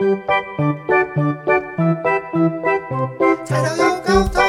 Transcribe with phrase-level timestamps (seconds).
[0.00, 0.06] 菜
[3.62, 4.40] 头有狗头，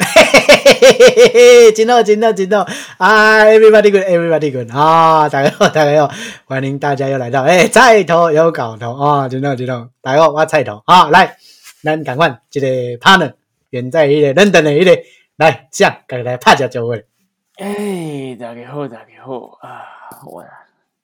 [0.00, 2.66] 嘿嘿嘿嘿嘿，真好，真好，真好
[2.98, 5.28] 啊！Everybody good，Everybody good 啊！
[5.28, 6.12] 大家好，大家好，
[6.46, 9.28] 欢迎大家又来到哎，菜头有搞头啊！
[9.28, 11.08] 真好，真好，大家好，我菜头啊！
[11.10, 11.36] 来，
[11.84, 12.66] 咱赶快这个
[12.98, 13.34] partner
[13.70, 15.00] 远在迄个 London 的迄个
[15.36, 17.06] 来，这样赶来拍下酒会。
[17.58, 19.86] 哎，大家好，大家好啊！
[20.26, 20.44] 我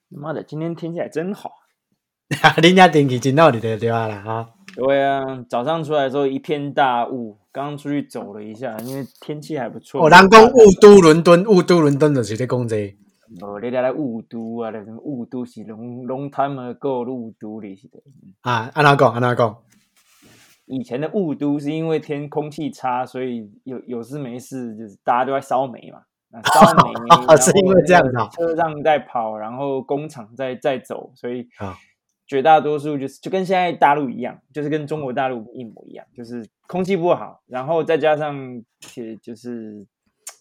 [0.09, 1.53] 妈的，今天天气还真好。
[2.61, 4.49] 恁家天气真好，就对对啊啦啊！
[4.75, 10.05] 对啊，早上出来的时候一片大雾，刚刚出去走了一下，因为天气还不错。
[10.05, 12.93] 哦，人讲雾都伦敦，雾都伦敦就是咧讲这个。
[13.41, 17.99] 无你来来雾都啊，那什么雾都是 long long time ago 的雾都里是的。
[18.41, 19.13] 啊，安怎讲？
[19.13, 19.57] 安怎讲？
[20.67, 26.01] 以前的雾都是因为天空气差，所以有有事没事就是大家都在烧煤嘛。
[26.31, 26.93] 那烧煤
[27.41, 31.75] 是因为这样子啊车上在跑，然后工厂在在走，所以啊
[32.29, 39.85] 绝大多数就是就跟现在大陆一样，就是跟中国大陆一模一样，就是空气不好，然后再加上其实就是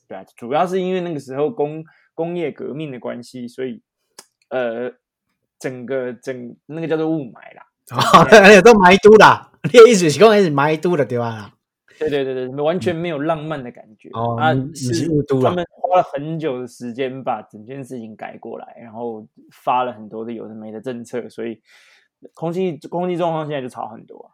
[0.06, 1.82] 对啊，主要是因为那个时候工
[2.14, 3.80] 工业革命的关系，所以
[4.50, 4.92] 呃
[5.58, 7.64] 整个整那个叫做雾霾啦。
[8.30, 11.54] 而且都霾都啦，你的意思是讲是霾都的对吧？
[11.98, 14.08] 对对对对，完全没有浪漫的感觉。
[14.12, 15.08] 哦啊，是
[15.42, 21.60] 他们花了很久的时间把整件事情改过来，然后发了很多的有的没的政策，所以
[22.34, 24.30] 空气空气状况现在就差很多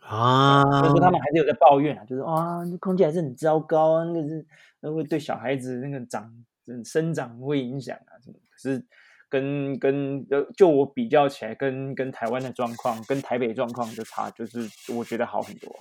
[0.00, 0.60] 啊。
[0.62, 4.46] 啊所以说他们还是有在抱怨啊，就是啊，空气还是很糟糕啊，那个是
[4.80, 6.30] 那会对小孩子那个长
[6.66, 8.36] 嗯生长会影响啊什么。
[8.50, 8.84] 可是
[9.30, 14.60] 跟跟呃，就我比较起来，跟跟台湾的状况，跟台北状况就差，就是
[14.94, 15.80] 我觉得好很多啊。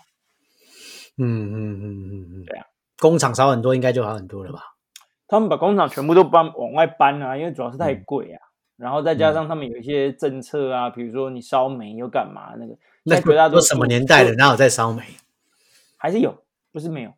[1.17, 2.65] 嗯嗯嗯嗯嗯，对啊，
[2.99, 4.59] 工厂少很多，应该就好很多了吧？
[5.27, 8.41] 他们把工厂全部都搬往外搬啊，因为主要是太嗯贵啊。
[8.75, 15.03] 然后再加上他们有一些政策啊，比如说你烧煤又干嘛那个，那绝大多数什么年代的，哪有在烧煤
[15.95, 16.35] 还是有，
[16.71, 17.13] 不是没有，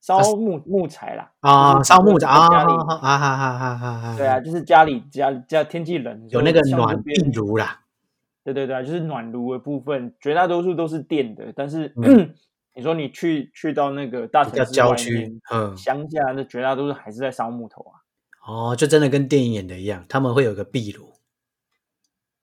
[0.00, 1.74] 烧木木材啦啊？
[1.74, 4.14] 就是烧木的啊家里啊哈哈哈哈哈！
[4.16, 7.00] 对啊，，就是家里家家天气冷有那个暖
[7.34, 7.80] 炉啦。
[8.42, 11.52] 对对对啊，就是暖炉的部分，绝大多数都是电的。
[11.54, 12.34] 但是、嗯
[12.74, 15.40] 你说你去去到那个大比较城市郊区
[15.76, 18.00] 乡下，那绝大多数还是在烧木头啊。
[18.46, 21.12] 哦，就真的跟电影演的一样，他们会有个壁炉。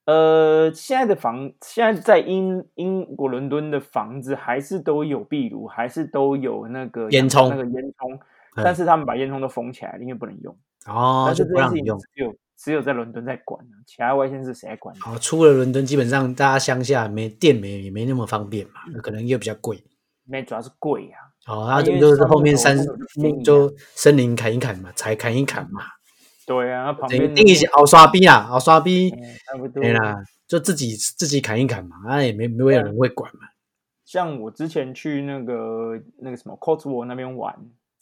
[0.05, 10.57] 呃，现在的房，现在在英英国伦敦的房子还是都有壁炉，还是都有那个烟囱那个烟囱，嗯但是他们把烟囱都封起来了，因为不能用。
[10.85, 11.99] 哦，但是就这件事情不让你用。
[11.99, 14.95] 只有只有在伦敦在管啊，其他外县市谁在管？
[15.05, 19.83] 哦，出了伦敦，基本上大家乡下没电没也没那么方便嘛，可能又比较贵。
[20.27, 21.17] 没，主要是贵啊。
[21.47, 22.77] 哦，啊因为然后就是后面山
[23.43, 25.81] 就森林砍一砍嘛，柴砍一砍嘛，
[26.45, 29.13] 对啊，旁边定一些熬刷逼啊，熬刷逼，
[29.73, 30.17] 对啦，
[30.47, 33.47] 就自己自己砍一砍嘛，啊也没没有人会管嘛。
[34.03, 37.53] 像我之前去那个那个什么 Cotswold 那边玩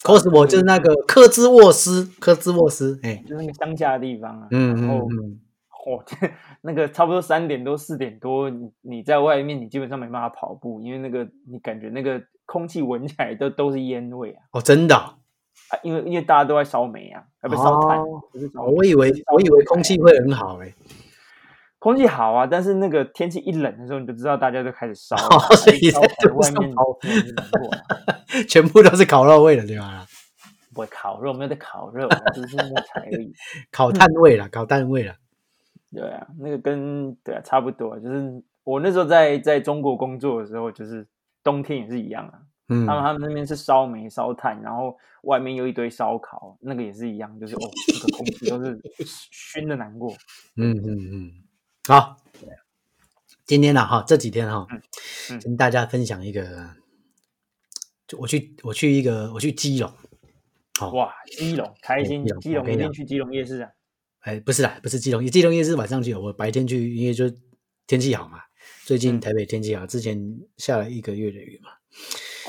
[0.02, 5.40] cos 我就是那个科兹沃斯，科兹沃斯，哎，就是那个乡下的地方啊，嗯嗯嗯，
[5.86, 6.02] 哦，
[6.62, 15.14] 那个差不多三点多四点多，你你在外面你基本上没办法跑步，因为那个你感觉那个空气闻起来都都是烟味啊，哦，真的哦，
[15.70, 20.74] 啊因为因为大家都在烧煤啊，要不烧炭，哦不是烧哦我以为我以为空气会很好哎，
[21.78, 25.16] 空气好啊，但是那个天气一冷的时候，你就知道大家都开始烧
[25.54, 26.00] 所以在
[26.32, 26.74] 外面。
[28.48, 30.04] 全部都是烤肉味的对吧？
[30.74, 33.32] 不会烤肉，没有在烤肉，啊只是木材而已。
[33.70, 35.14] 烤炭味了，烤炭味啦。
[35.96, 41.08] 对啊，那个跟对啊差不多，就是我那时候在在中国工作的时候，就是
[41.42, 42.38] 冬天也是一样啊。
[42.68, 47.60] 嗯他们他们那边是烧煤烧炭，然后外面有一堆烧烤，那个也是一样，就是哦，
[47.94, 48.78] 那个空气都是
[49.30, 50.12] 熏的难过。
[50.56, 51.32] 嗯嗯嗯，
[51.88, 52.16] 好，
[53.46, 54.66] 今天呢哈，这几天哈，
[55.30, 56.74] 嗯跟大家分享一个，
[58.06, 59.90] 就我去我去一个我去基隆，
[60.78, 63.70] 好、哇，基隆开心基隆，一定去基隆夜市啊。
[64.26, 67.32] 哎，不是啦，不是基隆，基隆夜是晚上去，我白天去，因为就
[67.86, 68.40] 天气好嘛。
[68.84, 70.18] 最近嗯台北天气好，之前
[70.56, 71.70] 下了一个月的雨嘛，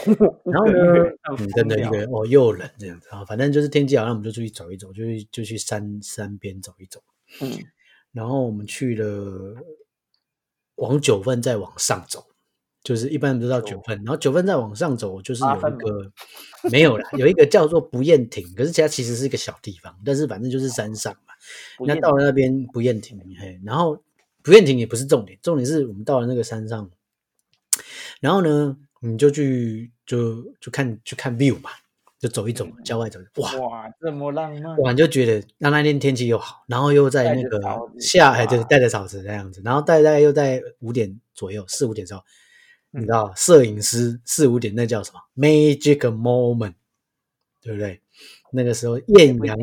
[0.44, 7.00] 然然后呢， 嗯，真的一个哦又冷这样子啊，反正就是天气好，那我们就出去走一走，就去就去山山边走一走。
[7.42, 7.52] 嗯
[8.12, 9.54] 然后我们去了
[10.78, 12.26] 往九份再往上走，
[12.82, 16.12] 就是一般人都知道九份，然后九份再往上走，就是有一个
[16.72, 21.27] 没有啦，有一个叫做不厌亭，可是它其实是一个小地方，但是反正就是山上嘛。
[21.86, 24.02] 那到了那边不厌亭，嘿，然后
[24.44, 26.90] 不厌亭也不是重点，重点是我们到了那个山上，
[28.20, 31.70] 然后呢，你就去就就看去看 view 嘛，
[32.20, 37.60] 就走一走，嗯郊外走，哇哇，这么浪漫，哇，你就觉得那那天天气又好，然后又在那个
[38.00, 42.22] 下，哎，对，哇带着草子这样子，然后大概又在五点左右，四五点的时候，
[42.92, 46.74] 你嗯知道，摄影师四五点那叫什么 magic moment，
[47.62, 48.02] 对不对？
[48.52, 49.58] 那个时候艳阳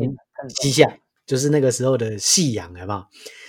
[0.61, 2.99] 西下，就是那个时候的夕阳，有没有？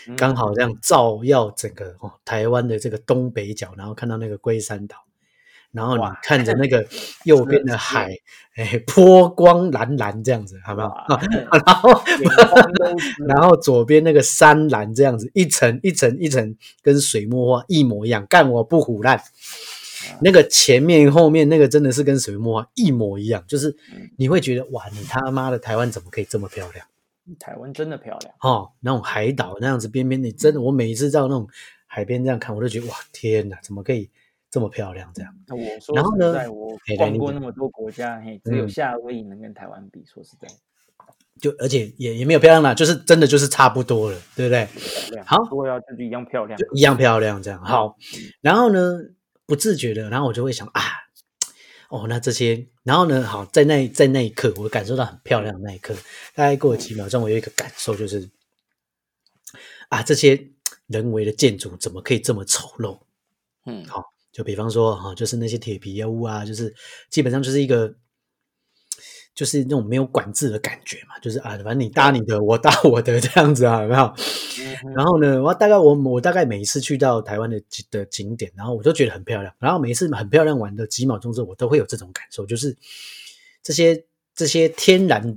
[0.08, 4.98] 嗯刚好这样照耀整个哦台湾的这个东北角，然后看到那个龟山岛，
[5.72, 6.86] 然后你看着那个
[7.26, 8.16] 右边的海，
[8.54, 10.88] 哎，波光蓝蓝这样子，好不好？
[11.08, 11.20] 哇
[11.66, 12.04] 然后
[13.26, 19.20] 然后左边那个山蓝这样子，一层一层一层，跟水墨画一模一样，干我不腐烂。
[20.20, 26.86] 那个前面后面那个真的是跟水墨画一模一样，就是嗯你会觉得哇，你他妈的台湾怎么可以这么漂亮？
[27.38, 31.48] 台湾真的漂亮，哦，那种海岛那样子边边，你真的，我每一次到那种
[31.86, 34.10] 海边这样看，我都觉得哇，天哪，怎么可以
[34.50, 35.10] 这么漂亮？
[35.14, 40.04] 这样，那我说然后呢实在，我逛过那么多国家，嘿，只有嗯夏威夷能跟台湾比。
[40.06, 40.48] 说实在，
[41.40, 44.66] 就而且也也没有漂亮啦，就是真的就是差不多了，对不对？
[45.24, 47.62] 好如果要就是一样漂亮就，一样漂亮这样。
[47.62, 47.96] 好，
[48.40, 48.98] 然后呢，
[49.46, 50.80] 不自觉的，然后我就会想啊，
[51.88, 55.94] 哦，那这些，然后呢，好，在那在那一刻，我感受到很漂亮的那一刻，
[56.34, 58.28] 大概过了几秒钟，我有一个感受就是，
[59.88, 60.50] 啊，这些
[60.86, 62.98] 人为的建筑怎么可以这么丑陋？
[63.66, 64.02] 嗯，好、
[64.32, 66.74] 就比方说哈、就是那些铁皮屋啊，就是
[67.08, 67.94] 基本上就是一个，
[69.36, 74.12] 就是那种没有管制的感觉嘛，就是啊，反正你搭你的，我搭我的这样子啊，有没有？
[74.96, 82.74] 然后呢，我大概我我大概每一次去到台湾的景的景点，然后我都觉得很漂亮，然后每一次很漂亮玩的几秒钟之后，我都会有这种感受，就是
[83.62, 84.02] 这些
[84.34, 85.36] 这些天然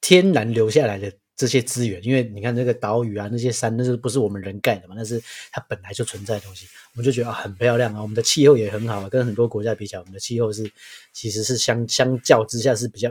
[0.00, 4.96] 天然留下来的这些资源，因为你看那个岛屿啊，那些山，那是不是我们人盖的嘛？
[4.98, 8.02] 那是它本来就存在的东西，我们就觉得啊很漂亮啊。
[8.02, 10.68] 我们的气候也很好啊，跟很多国家比起来，我们的气候是
[11.12, 13.08] 其实是相相较之下是比较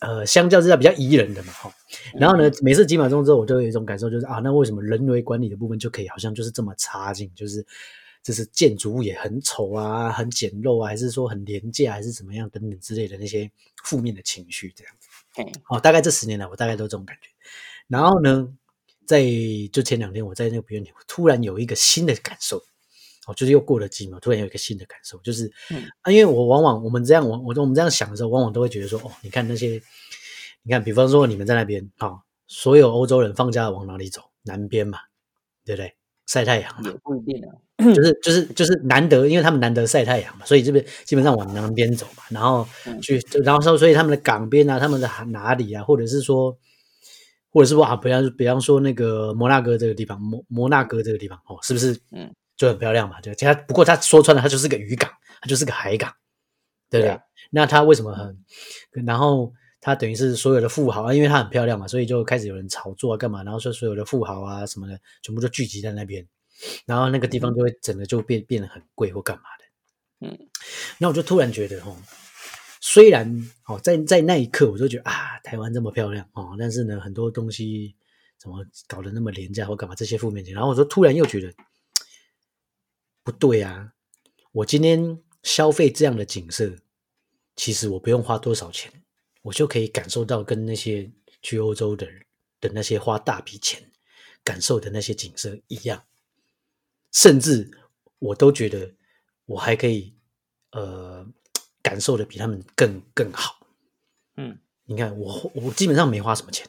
[0.00, 1.74] 呃相较之下比较宜人的嘛，哈。
[2.14, 7.30] 然后呢，每次几秒钟之后，我就有一种感受，就是啊，那为什么人为管理的部分就可以好像就是这么差劲？
[7.34, 7.64] 就是
[8.22, 13.50] 就是建筑物也很丑啊，很简陋啊，还是说很廉价，还是怎么样等等之类的那些
[13.84, 15.08] 负面的情绪这样子。
[15.34, 17.28] 嘿哦，大概这十年来，我大概都这种感觉。
[17.86, 18.48] 然后呢，
[19.06, 19.22] 在
[19.72, 22.62] 就前两天，我在那个表演，我突然有一个新的感受。
[23.26, 29.80] 哦，就是又过了几秒，突然有一个新的感受，就是、嗯啊，因为我往往我们这样，我我我们这样想的时候，往往都会觉得说，哦，你看那些，
[30.62, 34.22] 你看，比方说你们在那边，哦，所有欧洲人放假往哪里走？
[34.42, 34.98] 南边嘛，
[35.64, 35.94] 对不对？
[36.26, 37.52] 晒太阳嘛也，不一定啊。
[37.94, 46.56] 就是就是就是难得，因为他们难得晒太阳嘛，所以这边基本上往南边走嘛，然后嗯去，然后说，所以他们的港边啊，他们的哪里啊，或者是说，
[47.50, 53.20] 或者是说啊，比方比方说那个摩纳哥这个地方，摩摩纳哥这个地方哦，是不是嗯就很漂亮嘛？
[53.20, 55.10] 对，其实它不过他说穿了，它就是个渔港，
[55.40, 56.12] 它就是个海港，
[56.90, 57.08] 对不对？
[57.08, 57.20] 对啊
[57.50, 58.44] 那它为什么很？
[59.06, 63.42] 然后它等于是所有的富豪啊，因为它很漂亮嘛，所以就开始有人炒作啊，干嘛？
[63.44, 66.26] 然后说所有的富豪啊什么的，全部都聚集在那边，
[66.86, 70.26] 然后那个地方就会整个就变变得很贵或干嘛的。
[70.26, 70.38] 嗯，
[70.98, 71.96] 那我就突然觉得哦，
[72.80, 77.94] 虽然哦，在在那一刻我就觉得啊，台湾这么漂亮哦，但是呢，很多东西
[78.38, 81.52] 怎么搞得那么廉价或干嘛这些负面情绪，然后我就突然又觉得
[83.24, 83.94] 不对啊，
[84.52, 86.76] 我今天消费这样的景色，
[87.56, 88.92] 其实我不用花多少钱，
[89.42, 91.10] 我就可以感受到跟那些
[91.42, 92.24] 去欧洲的人
[92.60, 93.90] 的那些花大笔钱
[94.44, 96.04] 感受的那些景色一样，
[97.12, 97.70] 甚至
[98.18, 98.94] 我都觉得
[99.46, 100.14] 我还可以
[100.72, 101.26] 呃
[101.82, 103.66] 感受的比他们更更好。
[104.36, 106.68] 嗯，你看我我基本上没花什么钱，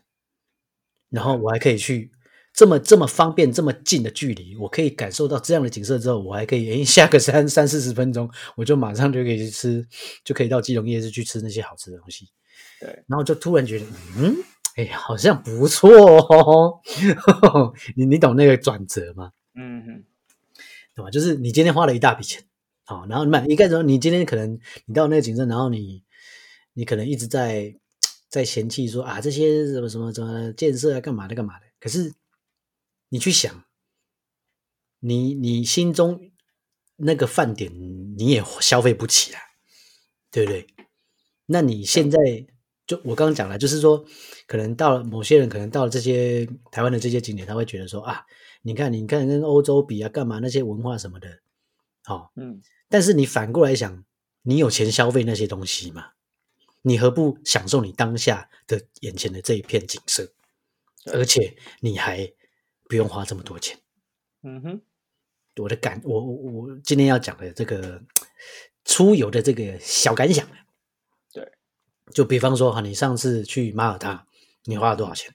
[1.09, 2.11] 然后我还可以去
[2.55, 9.85] 这么这么方便这么近的距离，我可以感受到这样的景色之后，我还可以诶 下个三三四十分钟，我就马上就可以去吃，
[10.23, 12.29] 就可以到基隆夜市去吃那些好吃的东西。
[12.79, 13.85] 对，然后就突然觉得，
[14.17, 14.35] 嗯，
[14.75, 16.79] 哎，好像不错哦。
[17.97, 19.31] 你你懂那个转折吗？
[19.55, 20.03] 嗯哼，
[20.95, 21.11] 对吧？
[21.11, 22.41] 就是你今天花了一大笔钱，
[22.85, 26.03] 好，然后你买一开始你今天可能你到那个景色，然后你
[26.73, 27.75] 你可能一直在
[28.29, 32.13] 在嫌弃说啊这些什么什么什么建设啊干嘛的干嘛的，可是
[33.09, 33.65] 你去想，
[34.99, 36.31] 你你心中
[36.97, 37.71] 那个饭点
[38.17, 39.41] 你也消费不起啊，
[40.31, 40.67] 对不对？
[41.45, 42.17] 那你现在
[42.87, 44.05] 就我刚刚讲了，就是说，
[44.47, 48.25] 可能到了某些人，可能到了这些台湾的这些景点，他会觉得说啊，
[48.61, 51.39] 你看，你看跟欧洲比啊，干嘛那些文化什么的，
[52.03, 54.03] 好、嗯，但是你反过来想，
[54.41, 56.11] 你有钱消费那些东西吗？
[56.81, 60.31] 你何不享受你当下的眼前的这一片景色，
[61.11, 62.31] 而且你还
[62.87, 63.79] 不用花这么多钱？
[64.43, 64.81] 嗯哼，
[65.57, 68.01] 我的感，我我我今天要讲的这个
[68.83, 70.47] 出游的这个小感想，
[71.33, 71.51] 对，
[72.13, 74.27] 就比方说哈，你上次去马耳他，
[74.65, 75.33] 你花了多少钱？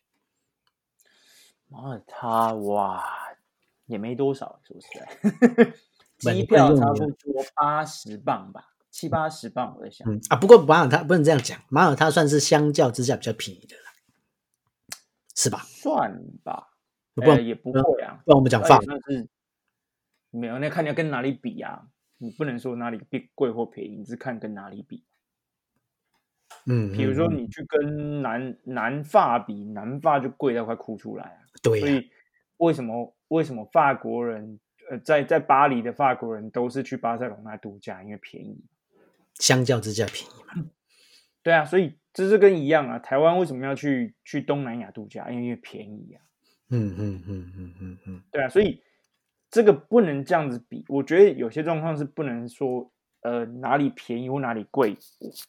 [1.66, 3.04] 马耳他哇，
[3.86, 4.80] 也没多少，是 不
[6.28, 10.08] 是，机票差不多八十磅吧，七八十磅，我在想。
[10.08, 13.82] 嗯啊，不过马耳他不能这样讲，马耳他算是相较之下比较便宜的了，
[15.34, 15.64] 是吧？
[15.64, 16.69] 算吧，
[17.14, 18.80] 不然呃也不会啊，不然我们讲法
[20.30, 21.88] 没有，那看你要跟哪里比啊，
[22.18, 25.04] 你不能说哪里比贵或便宜，你是看跟哪里比。
[26.66, 31.38] 嗯，比如说嗯，你去跟南南法比，南法就贵到快哭出来啊。
[31.62, 32.10] 对啊、所以
[32.58, 38.64] 为什么为什么法国人呃在在巴黎的法国人都是去巴塞隆那度假，因为便宜。
[39.34, 40.70] 相较之下便宜嘛。
[41.42, 42.98] 对啊，所以这是跟一样啊。
[42.98, 45.30] 台湾为什么要去去东南亚度假？
[45.30, 46.22] 因为便宜啊。
[46.70, 48.82] 嗯嗯嗯嗯嗯嗯，对啊，所以
[49.50, 50.84] 这个不能这样子比。
[50.88, 52.90] 我觉得有些状况是不能说
[53.22, 54.96] 呃哪里便宜或哪里贵。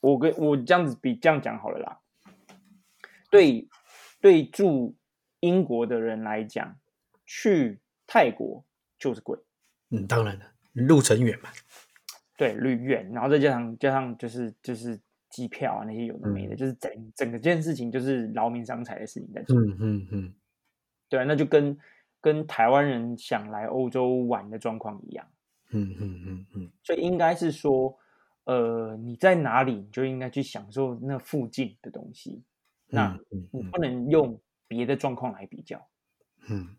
[0.01, 1.99] 我我跟我这样子比这样讲好了啦。
[3.29, 3.67] 对
[4.19, 4.95] 对，住
[5.39, 6.75] 英国的人来讲，
[7.25, 8.65] 去泰国
[8.99, 9.39] 就是贵。
[9.89, 11.49] 嗯，当然了，路程远嘛。
[12.37, 14.99] 对，旅远，然后再加上加上就是就是
[15.29, 19.57] 机票啊那些有的没的，嗯就是整整个件事情就是劳民伤财的事情在做。
[19.59, 20.33] 嗯嗯嗯，
[21.11, 21.77] 对啊，那就跟
[22.21, 25.27] 跟台湾人想来欧洲玩的状况一样，
[25.71, 27.97] 嗯嗯嗯嗯，所以应该是说，
[28.45, 32.41] 呃，你在哪里，你就应该去享受那附近的东西，
[32.87, 33.19] 那
[33.51, 34.39] 你不能用
[34.69, 35.85] 别的状况来比较。
[36.49, 36.77] 嗯，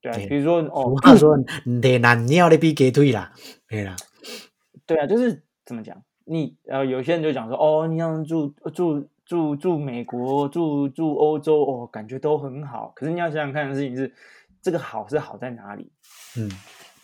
[0.00, 1.36] 对啊，对比如说俗哦，话说
[1.66, 3.34] “你难尿的比鸡腿啦”，
[3.68, 3.94] 对啦，
[4.86, 6.02] 对啊，就是怎么讲？
[6.24, 12.92] 你呃，有些人就讲说，哦，你要住住住住美国，住住欧洲，哦，感觉都很好。
[12.96, 14.12] 可是你要想想看的事情是，
[14.60, 15.92] 这个好是好在哪里？
[16.36, 16.50] 嗯，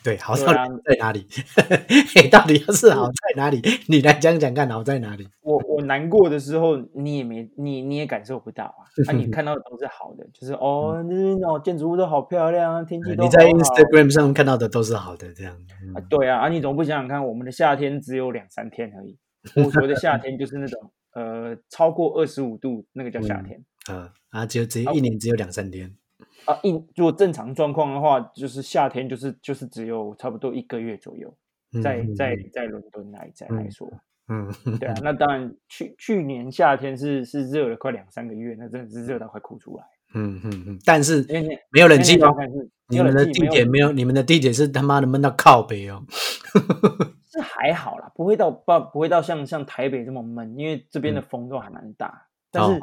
[0.03, 0.53] 对，好在
[0.99, 1.25] 哪里？
[2.13, 3.63] 嘿到底要是好在哪里？
[3.87, 5.29] 你来讲讲看，好在哪里？
[5.43, 8.83] 我我难过的时候，你也没你你也感受不到啊。
[9.07, 15.57] 啊，你看到的都是好的，就是哦，那边哦建筑物都好漂亮啊，天气都好你在 Instagram 上看到的都是好的，这样。
[15.81, 19.17] 嗯啊，对啊，啊，你怎么不想想看，我们的夏天只有两三天而已。
[19.55, 23.65] 我所谓的夏天就是那种呃超过二十五度，那个叫夏嗯天。
[23.89, 25.97] 呃，啊，只有只有一年只有两三天。
[26.45, 31.35] 啊，一如果正常状况的话，就是夏天就是就是只有差不多一个月左右，
[31.73, 33.91] 嗯在嗯在在伦敦来在来嗯说，
[34.29, 41.25] 嗯，对啊，那当然去去年夏天是是热了快两三个月，那真的是热到快哭出来，嗯嗯嗯，但是
[41.71, 42.35] 没有冷气哦
[42.89, 46.05] 你们的地铁没有，你们的地铁是他妈的闷到靠北哦。
[47.69, 52.81] 是还好啦，不会到不不会到像像台北这么闷，因为这边的风都还蛮大，但是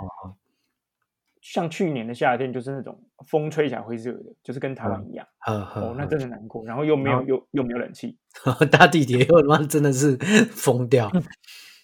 [1.41, 8.17] 像去年的夏天就是那种风吹起来会热的，就是跟台湾一样，哦，那真的难过，然后又没有又又没有冷气。
[8.71, 10.15] 搭地铁又他妈真的是
[10.55, 11.11] 疯掉。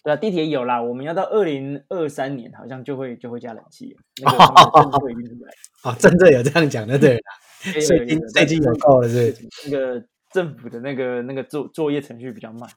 [0.01, 5.51] 对啊，地铁有啦，我们要到二零二三年好像就会就会加冷气了，那个他们的政策已经出来，
[5.83, 7.19] 哦，真的有这样讲的，对
[7.85, 9.69] 最近最近有够了，是不是？
[9.69, 12.69] 那个政府的那个那个作作业程序比较慢，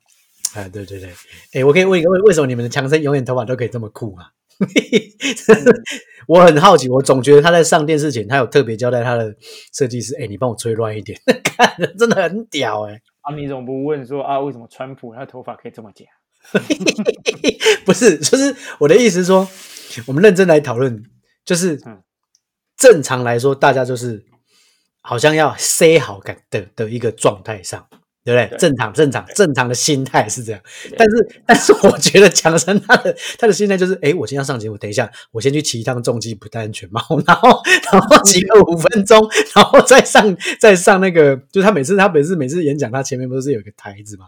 [0.54, 1.10] 啊，对对对，
[1.54, 4.30] 哎，我可以问一个，为为什么你们的强生永远头发都可以这么酷啊？
[6.28, 9.34] 我很好奇，我总觉得他在上电视前，他有特别交代他的
[9.72, 16.04] 设计师，哎，你帮我吹乱一点， 看真的很屌哎、啊，你怎么不问说啊，为什么川普他头发可以这么假？
[17.84, 19.48] 不是，就是我的意思是说，
[20.06, 21.02] 我们认真来讨论，
[21.44, 22.02] 就是嗯。
[22.74, 24.24] 正常来说，大家就是
[25.02, 27.86] 好像要 say 好感的的一个状态上，
[28.24, 28.46] 对不对？
[28.46, 28.58] 对。
[28.58, 30.60] 正常正常正常的心态是这样，
[30.96, 37.60] 但是但是我觉得强生他的他的心态就是，哎，我今天要上节目，等一下我先去骑一趟重机不戴安全帽，然后
[37.92, 44.26] 然后骑个五分钟， 然后再上再上那个，就是他每次他每次每次演讲，他前面不是有一个台子吗？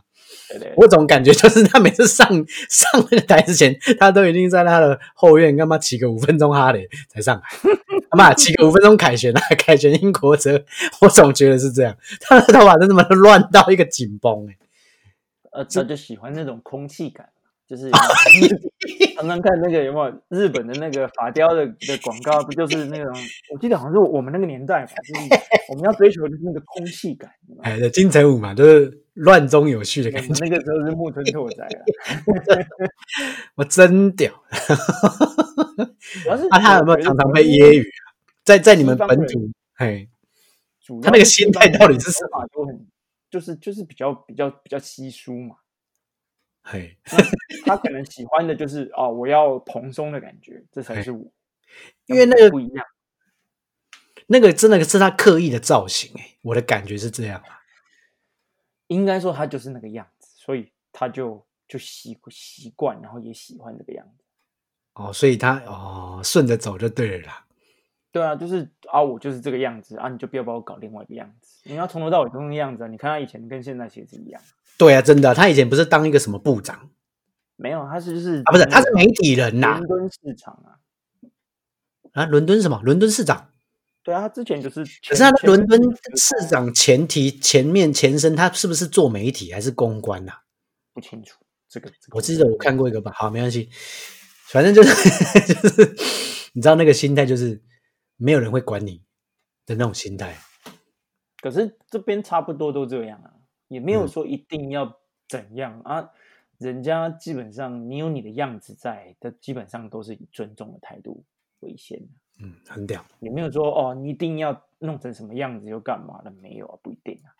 [0.49, 0.73] 对对。
[0.77, 2.27] 我总感觉就是他每次上
[2.69, 7.43] 上那个台之前，他都一定在他的后院干嘛骑个五分钟哈雷才上来，
[8.15, 10.65] 他 妈骑个五分钟凯旋啊， 凯旋英国车，
[11.01, 14.57] 我总觉得是这样，他的头发真他妈的乱到一个紧绷哎，
[15.51, 17.29] 呃，他就喜欢那种空气感，
[17.69, 17.91] 就是
[19.17, 23.13] 常常看那个有没有日本的那个发雕的的广告，不就是那种？
[23.53, 25.21] 我记得好像是我们那个年代吧，就是
[25.71, 27.31] 我们要追求的就是那个空气感。
[27.63, 31.71] 哎，对金城武嘛，就是乱中有序的感觉，那个时候是木村拓哉啊，
[33.57, 34.33] 我真屌。
[36.23, 38.04] 主要是啊，他有没有常常被揶揄啊？
[38.45, 40.09] 在在你们本土，嘿，
[41.03, 42.47] 他那个心态到底是什什么？
[42.53, 42.87] 都很
[43.31, 45.57] 就是就是比较比较比较稀疏嘛。
[46.63, 46.97] 嘿，
[47.65, 51.33] 他可能喜欢的就是哦，我要蓬松的感觉，这才是我。
[52.07, 52.87] 因为那个不一样，
[54.27, 57.63] 那个真的是他刻意的造型哎，我的感觉是这样啊。
[58.89, 64.25] 应该说他就是那个样子，所以他就就习习惯，然后也喜欢这个样子。
[64.93, 67.44] 哦，所以他哦顺着走就对了啦。
[68.15, 71.59] 对啊，就是啊，我就是这个样子啊，你就不要把我搞另外一个样子。
[71.65, 74.41] 你要从头到尾都那个样子啊，你看他以前跟现在其实一样。
[74.79, 76.91] 对啊，真的，他以前不是当一个什么部长
[77.57, 78.53] 没有，他是就是啊？
[78.53, 80.79] 不是，他是媒体人呐伦敦市场啊。
[82.13, 82.81] 啊，伦敦什么？
[82.85, 83.51] 伦敦市长。
[84.05, 85.81] 对啊，他之前就是前，可是他的前伦敦
[86.15, 90.39] 市长前提前面前身，他是不是做媒体还是公关呐、啊？
[90.95, 91.37] 不清楚
[91.69, 91.89] 这个。
[91.89, 93.69] 这个我记得我看过一个吧，好，没关系，
[94.47, 94.95] 反正就是
[95.53, 95.97] 就是，
[96.53, 97.61] 你知道那个心态就是
[98.17, 99.03] 没有人会管你
[99.67, 100.37] 的那种心态。
[101.41, 103.35] 可是这边差不多都这样啊，
[103.69, 106.11] 也没有嗯说一定要怎样、啊。
[106.59, 111.25] 人家基本上你有你的样子在，他基本上都是以尊重的态度
[111.61, 112.07] 为先的，
[112.41, 113.05] 嗯，很屌。
[113.19, 117.35] 也没有说哦，你一定要弄成什么样子又干嘛的，没有啊，不一定啊。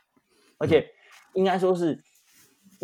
[0.59, 0.93] 而且
[1.33, 2.03] 应该说是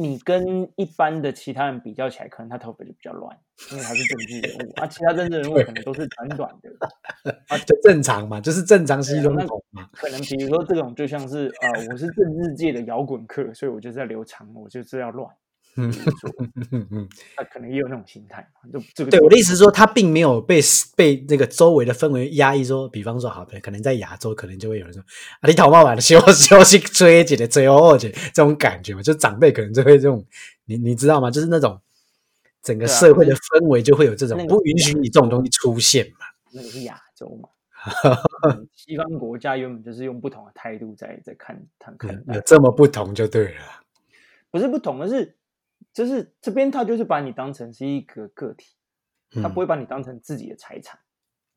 [0.00, 3.36] 你跟一般的其他人比较起来，可能他头发就比较乱，
[3.70, 7.58] 因为他是政治人物啊，其他政治人物可能都是短短的 啊。
[7.58, 9.86] 就正常嘛，就是正常西装头嘛。
[9.92, 15.28] 可能比如说这种就像是呃，我是政治界的摇滚客，所以我就是要留长，我就是要乱。
[15.76, 15.92] 嗯
[17.36, 20.60] 他可能也有那种心态嘛，就这个对我的意思是说，他并没有被
[20.96, 25.00] 被那个周围的氛围压抑说，比方说，好的，可能在亚洲，可能就会有人说
[25.40, 30.24] 啊，你头毛把休休息追姐的追哦姐这种感觉嘛，就长辈可能就会这种，
[30.66, 31.30] 你你知道吗？
[31.30, 31.80] 就是那种
[32.62, 36.26] 整个社会的氛围就会有这种那个不允许你这种东西出现嘛。
[36.52, 37.48] 那个是亚洲嘛。
[38.46, 43.80] 嗯西方国家原本就是用不同的态度在在看看看有，这么不同就对了。
[44.50, 45.36] 不是不同，而是
[45.92, 48.74] 就是这边他就是把你当成是一个个体，
[49.42, 50.98] 他不会把你当成自己的财产。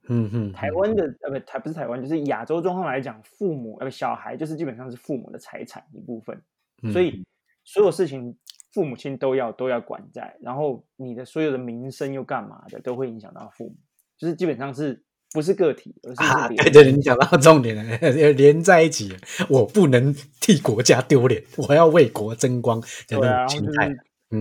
[0.09, 6.41] 嗯嗯，台湾的呃不台不是台湾，就是亚洲状况来讲，父母呃不小孩就是基本上是父母的财产一部分，
[6.81, 7.23] 嗯所以
[7.63, 8.37] 所有事情
[8.73, 13.75] 父母亲都要都要管在，然后你的所有的名声又干嘛的，都会影响到父母，
[14.17, 17.97] 就是基本上是不是个体，而是啊，是对你讲到重点了，
[18.33, 19.15] 连在一起。
[19.49, 23.95] 我不能替国家丢脸，我要为国争光的对啊，然后那种心态。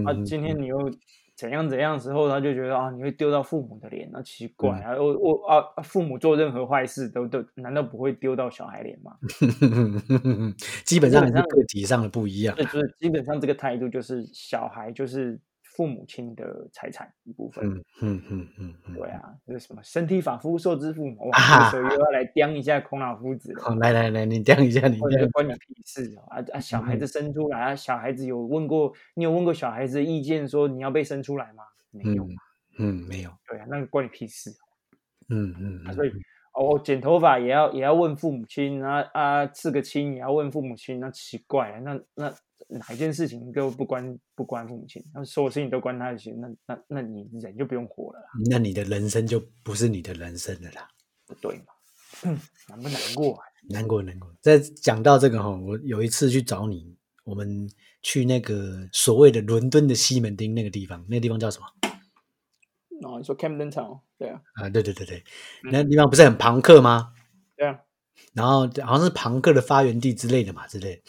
[0.05, 0.79] 啊，嗯今天你又
[1.35, 9.13] 怎样怎样的时候，他就觉得啊，你会丢到父母的脸，那奇怪嗯啊，我我啊，父母做任何坏事都都难道不会丢到小孩脸吗？
[10.85, 12.65] 基本上是基本上个体上的不一样对，。
[12.67, 15.41] 就是基本上这个态度就是小孩就是
[15.75, 17.67] 父母亲的财产一部分。
[17.67, 23.63] 嗯嗯嗯嗯嗯，对啊，就是什么身体发肤受之父母，哇，啊这个时候又要来刁一下孔老夫子了。
[23.63, 26.23] 好，来来来，你刁一下，你或这样，者关你屁事哦！
[26.29, 26.61] 啊啊！
[26.61, 31.65] 小孩子生出来啊，小孩子有问过你有问过小孩子的意见，说你要被生出来吗？
[31.91, 32.37] 没有嗯。
[32.79, 34.51] 嗯，没有，对啊，那个关你屁事
[35.29, 36.13] 嗯嗯所以
[36.55, 42.35] 哦，剪头发也要也要问父母亲啊啊，刺个青也要问父母亲，那奇怪了，那那
[42.79, 50.89] 哪一件事情都不关不关父母亲，那所有事情都关他的心，那那那你人就不用活了啦，那你的人生就不是你的人生了啦。
[51.27, 52.39] 不对嘛？
[52.69, 53.43] 难不难过啊？
[53.71, 54.29] 难过难过。
[54.41, 57.69] 再讲到这个哈，我有一次去找你，我们
[58.03, 61.67] 去那个所谓的伦敦的西门町那个地方，那个地方叫什么？
[63.09, 65.25] 哦，你说 Camden Town，对啊，啊，对对对对，
[65.65, 67.13] 嗯那个地方不是很朋克吗？
[67.57, 67.81] 对啊，
[68.35, 71.03] 然后好像是朋克的发源地之类的嘛，之类的。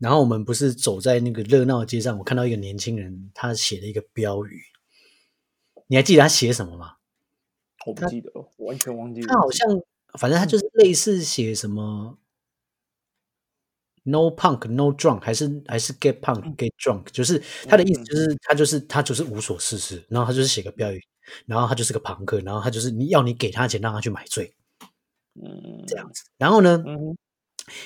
[0.00, 4.62] 然后我们不是走在那个热闹的街上，我看到一个年轻人，他写了一个标语，
[5.86, 6.96] 你还记得他写什么吗？
[7.86, 9.26] 我不记得了，我完全忘记了。
[9.28, 9.68] 他好像，
[10.18, 12.18] 反正他就是类似写什么
[14.04, 20.98] “no punk no drunk”，还是还是 “get punk get drunk”，就是他的意思就是他就是他就是无所事事，然后他就是写个标语，
[21.44, 24.54] 然后他就是个朋克，然后他就是你要你给他钱让他去买醉
[25.34, 26.82] 嗯，这样子，然后呢，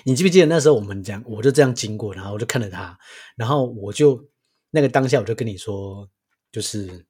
[0.05, 2.99] 你记不记得那时候我们讲，我就这样经过，然后我就看着他，
[3.37, 4.25] 然后我就
[4.71, 6.09] 那个当下我就跟你说，
[6.53, 7.07] 就是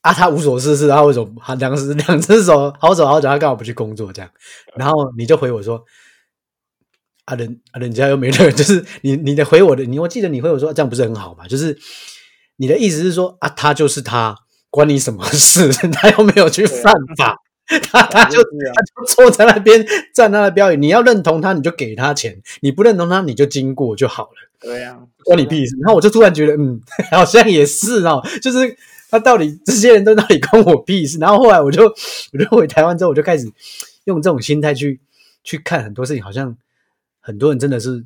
[0.00, 4.30] 啊，他无所事事，他为什么他两只两只手好手好脚，他干嘛不去工作这样？
[4.76, 5.84] 然后你就回我说，
[7.24, 11.46] 啊人啊人家又没人， 就是你你的回我的，你我记得你回我说这样不是很好嘛？
[11.46, 11.78] 就是
[12.56, 14.36] 你的意思是说啊，他就是他，
[14.70, 15.72] 关你什么事？
[15.92, 17.36] 他又没有去犯法。
[17.80, 25.76] 他 他就他就坐在那边站他的标语，你要认同他，你就给他钱；你不认同他，你就经过就好了，对呀，啊关你屁事。
[25.80, 26.80] 然后我就突然觉得，嗯，
[27.10, 28.76] 好像也是哦，就是
[29.10, 31.18] 他到底这些人都到底关我屁事？
[31.18, 31.84] 然后后来我就
[32.32, 33.50] 我就回台湾之后，我就开始
[34.04, 35.00] 用这种心态去
[35.44, 36.56] 去看很多事情，好像
[37.20, 38.04] 很多人真的是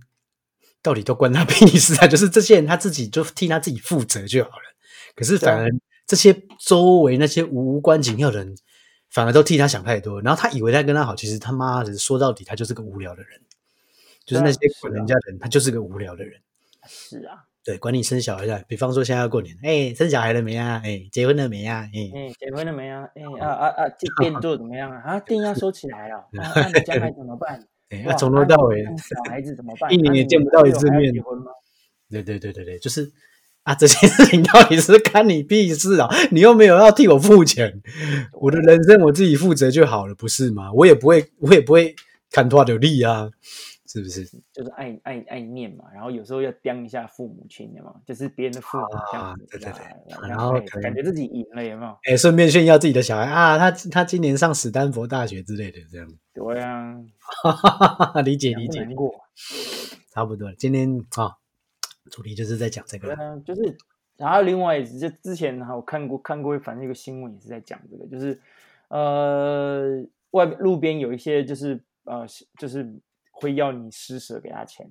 [0.83, 2.07] 到底都关他屁事啊！
[2.07, 4.74] 就是这些人他自己就替他自己负责就好了。
[5.14, 5.70] 可是反而
[6.07, 8.55] 这些周围那些无关紧要的人。
[9.16, 13.40] 反而都替他想太多，然后他以为他跟他好，其实他妈的说到底他就是个无聊的人，
[14.26, 16.38] 就是那些管人家的人，他就是个无聊的人。
[16.87, 20.83] 是啊，对，管你生小孩的，比方说现在要过年，哎，生小孩了没啊？
[20.85, 21.88] 哎，结婚了没啊？
[21.94, 23.09] 哎，哎，结婚了没啊？
[23.14, 25.00] 哎啊啊啊，这店做怎么样啊？
[25.07, 27.66] 啊，店要收起来了， 啊，那你将来怎么办？
[27.88, 29.88] 哎，从头到尾，小孩子怎么办？
[29.94, 31.46] 一年也见不到一次面结婚吗？
[32.11, 33.11] 对对对对对，就是
[33.66, 36.09] 啊，这件事情到底是干你屁事啊？
[36.31, 37.83] 你又没有要替我付钱，
[38.40, 40.72] 我的人生我自己负责就好了，不是吗？
[40.72, 41.94] 我也不会，我也不会
[42.31, 43.29] 砍多有利啊，
[43.88, 44.24] 是不是？
[44.52, 49.83] 就是爱爱爱念嘛，然后有时候要刁一下父母亲的嘛，就是别人的父母这样子啊对对对
[50.14, 51.96] 啊然然后感觉自己赢了，有没有？
[52.05, 56.94] 哎，顺便炫耀自己的小孩啊，他他今年上史丹佛大学之类的，这样，对啊，
[58.24, 58.87] 理解难理解？
[60.14, 60.55] 差不多了。
[60.57, 61.33] 今天啊，
[62.11, 63.14] 主题就是在讲这个，
[63.45, 63.77] 就是，
[64.16, 68.40] 然后另外就之前还有看过看过，反正一个新闻也是在讲这个，就是
[68.88, 72.27] 呃，外路边有一些就是呃
[72.59, 72.87] 就是
[73.33, 74.90] 会要你施舍给他钱，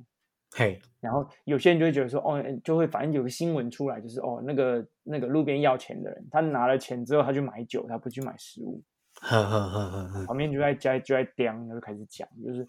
[0.54, 8.82] 嘿，然后有些人就会觉得说，哦，就会反正有个新闻出来，就是哦，那个那个路边要钱的人，他拿了钱之后，他去买酒，他不去买食物，
[9.22, 12.66] 呵呵呵呵呵，旁边就在就在就在叼，然后就开始讲，就是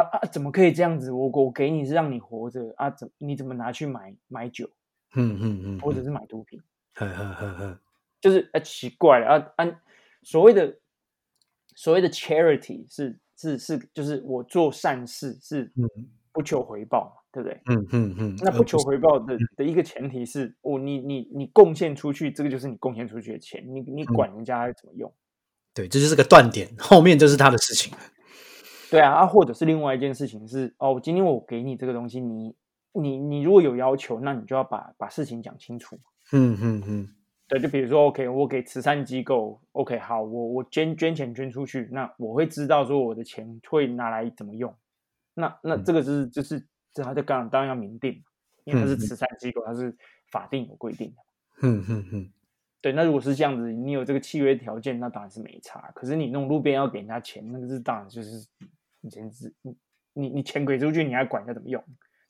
[0.00, 1.10] 啊啊，怎么可以这样子？
[1.10, 4.68] 我我给你是让你活着啊，怎你怎么拿去买买酒
[5.14, 6.60] 嗯嗯嗯，或者是买毒品？
[6.94, 7.80] 呵呵呵呵，
[8.20, 9.80] 就是啊奇怪了啊啊，
[10.22, 10.78] 所谓的
[11.74, 15.88] 所谓的 charity 是是是，就是我做善事是嗯
[16.32, 17.60] 不求回报嘛，对不对？
[17.66, 25.12] 嗯嗯嗯，那不求回报的的一个前提是，哦，你你你贡献出去，这个就是你贡献出去的钱，你你管人家怎么用？
[25.72, 27.98] 对，这就是个断点，后面就是他的事情了。
[28.90, 32.54] 对啊，啊，或者是另外一件事情是，哦，今天我给你这个东西，你
[32.92, 35.98] 你你如果有要求，那你就要把把事情讲清楚。
[36.32, 37.08] 嗯嗯嗯，
[37.48, 44.74] 对，就比如说，OK，我给慈善机构，OK，好，我我捐捐钱捐出去，那我会知道说我的钱会拿来怎么用。
[45.34, 48.22] 那那这个就是就是这他就当然当然要明定，
[48.64, 49.94] 因为它是慈善机构，它是
[50.32, 51.16] 法定有规定的。
[51.62, 52.30] 嗯嗯嗯，
[52.80, 55.90] 对，那如果是这样子，你有这个契约条件，那当然是没差。
[55.94, 58.46] 可是你那种路边要给人家钱，那个是当然就是
[59.06, 59.76] 你钱是你
[60.14, 61.80] 你你钱给出去，你还管人家怎么用，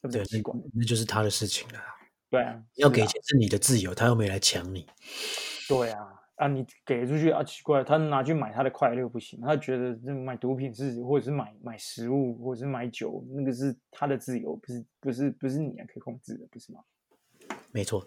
[0.03, 0.43] 是不是对？
[0.43, 1.81] 那那就是他的事情了。
[2.29, 4.87] 对啊，要给钱是你的自由，他又没来抢你。
[5.67, 16.81] 对啊，啊，你给出去啊，奇怪，他拿去买他的快乐不行，他觉得这买毒品是，或者是买买食物，或者是买酒，那个是他的自由，不是不是不是你啊可以控制的，不是吗？
[17.73, 18.07] 没错，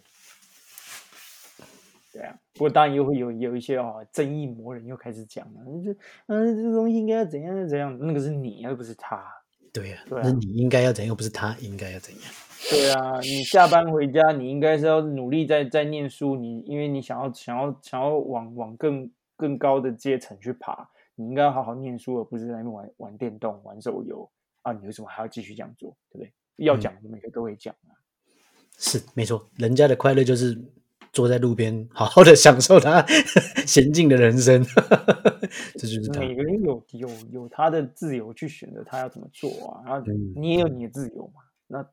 [2.19, 5.95] 对啊，不过当然又会有有一些哦，正义魔人又开始讲了，这
[6.27, 9.25] 嗯、这个东西应该要怎样怎样，那个是你，而不是他。
[9.71, 12.23] 对呀、对啊那你应该要怎样，又不是他应该要怎样。
[12.69, 24.29] 对啊，你下班回家，你应该是要努力在在念书，你因为你想要想要想要往往更更高的阶层去爬，你应该要好好念书，而不是在那边玩玩电动、玩手游
[24.63, 24.73] 啊！
[24.73, 25.95] 你为什么还要继续这样做？
[26.12, 26.34] 对不对？
[26.65, 27.95] 要嗯讲的每个都会讲啊。
[28.77, 30.60] 是没错，人家的快乐就是
[31.12, 33.02] 坐在路边好好的享受他
[33.65, 34.63] 娴静的人生，
[35.78, 36.19] 这就是他。
[36.19, 41.41] 每个人有有有他的自由去选择他要怎么做啊，然后嗯你也有你的自由嘛。
[41.67, 41.86] 那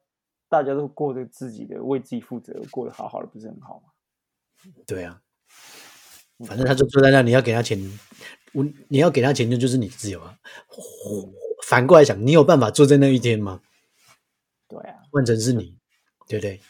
[0.49, 3.91] 大家都过着自己的，为自己负责，过得好好的，不是很好吗？
[4.87, 5.21] 对啊，
[6.39, 7.79] 嗯反正他就坐在那，你要给他钱，
[8.53, 10.39] 我你要给他钱，那就是你自由啊。
[11.67, 13.61] 反过来想，你有办法坐在那一天吗？
[14.69, 15.77] 对啊，换成是你，
[16.29, 16.61] 对不对？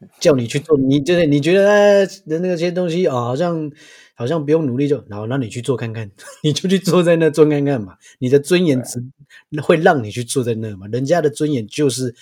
[0.20, 3.70] 叫你去做，你就是你觉得哎的那些东西啊、好像
[4.14, 6.10] 好像不用努力就，然后让你去做看看，
[6.42, 7.96] 你就去坐在那做看看嘛。
[8.18, 9.02] 你的尊严只
[9.62, 10.86] 会让你去坐在那嘛？
[10.88, 12.14] 人家的尊严就是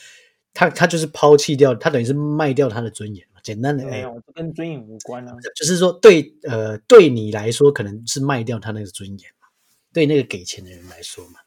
[0.53, 3.41] 他他就是抛弃掉，他等于是卖掉他的尊严嘛。
[3.43, 5.35] 简单的没有，这跟尊严无关啊。
[5.55, 9.49] 就是说对呃对你来说可能是卖掉他那个尊严嘛，
[9.93, 11.41] 对那个给钱的人来说嘛，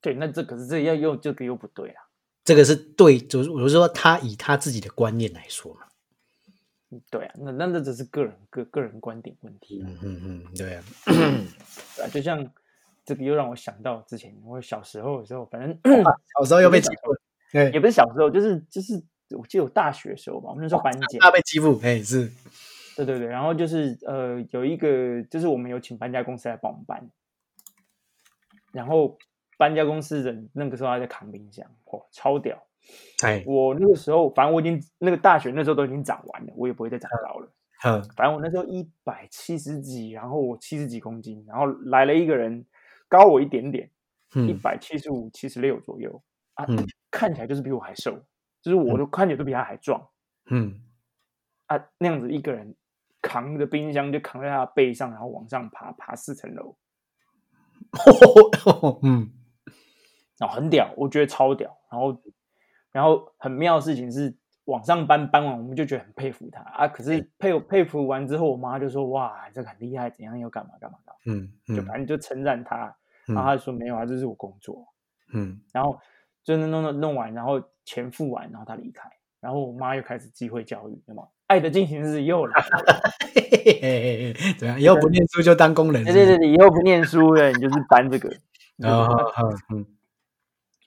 [0.00, 2.04] 对，那这可是这要用这个又不对啊。
[2.44, 5.80] 这个是对，就是我是说他以他自己的观念来说嘛。
[7.10, 9.82] 对啊，那那那只是个人个个人观点问题。
[9.82, 9.88] 啊。
[9.88, 10.84] 嗯嗯嗯，对啊，
[11.96, 12.52] 对啊，就像
[13.04, 15.78] 这个又让我想到之前我小时候的时候，反正
[16.36, 17.16] 小时候又被欺负，
[17.50, 17.70] 对。
[17.70, 22.30] 也，不是小时候，就是就是我记得我大学的时候吧，我们那时候班检，他被欺负，哎是，
[22.96, 27.08] 对对对，然后就是呃有一个就是我们有请搬家公司来帮我们搬，
[28.72, 29.16] 然后
[29.62, 32.60] 搬家公司人那个时候还在扛冰箱，哦，超屌。
[33.22, 37.48] 哎，我那个时候反正我已经那个大学那时候都已经长完了，我也不会再长高了。
[37.84, 38.02] 嗯。
[38.16, 42.66] 反正我那时候一百七十几，然后我七十几公斤，然后来了一个人
[43.08, 43.88] 高我一点点，
[44.34, 46.20] 一嗯百七十五、七十六左右。
[46.54, 46.84] 啊，嗯。
[47.08, 48.18] 看起来就是比我还瘦，
[48.62, 50.08] 就是我都看起来都比他还壮。
[50.50, 50.82] 嗯，
[51.66, 52.74] 啊，那样子一个人
[53.20, 56.74] 扛着冰箱就扛在他的背上，然后往上爬，爬四层楼，
[59.02, 59.30] 嗯
[60.42, 62.20] 然后很屌，我觉得超屌，然后
[62.90, 66.88] 然后很妙的事情是，往上搬搬完，我们就觉得很佩服他啊。
[66.88, 71.20] 可是佩佩服完之后，我妈就说：“哇，这个很厉害，怎样又干嘛干嘛干嘛。
[71.26, 72.92] 嗯”嗯就反正就称赞他，
[73.28, 74.84] 嗯然后他就说：“没有啊，这是我工作。
[75.32, 75.96] 嗯”然后
[76.42, 79.08] 就弄弄弄弄完，然后钱付完，然后他离开，
[79.40, 81.22] 然后我妈又开始机会教育，对吗？
[81.46, 83.02] 爱的进行式又来了，
[84.58, 84.80] 怎样？
[84.80, 86.02] 以后不念书就当工人？
[86.02, 88.28] 对对对，对以后不念书了，你就是搬这个。
[88.82, 89.06] 啊。
[89.06, 89.32] 哦，
[89.72, 89.86] 嗯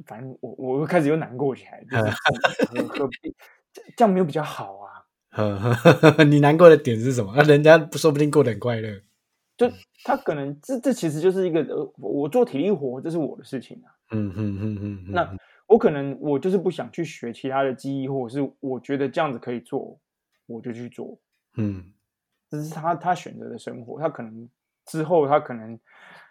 [0.06, 2.04] 反正我我又开始又难过起来，就是
[2.68, 3.36] 何何必
[3.74, 5.04] 这这样没有比较好啊？
[6.26, 7.34] 你难过的点是什么？
[7.38, 9.02] 那人家说不定过得很快乐。
[9.58, 9.70] 就
[10.04, 13.92] 他可能这这其实就是一个呃，我我做体力活，这是我的事情啊。
[14.12, 15.36] 嗯嗯嗯嗯，那
[15.68, 20.00] 我可能我就是不想去学其他的技艺，或者是我觉得这样子可以做，
[20.46, 21.18] 我就去做。
[21.58, 21.92] 嗯
[22.50, 24.48] 这是他他选择的生活，他可能
[24.86, 25.80] 之后他可能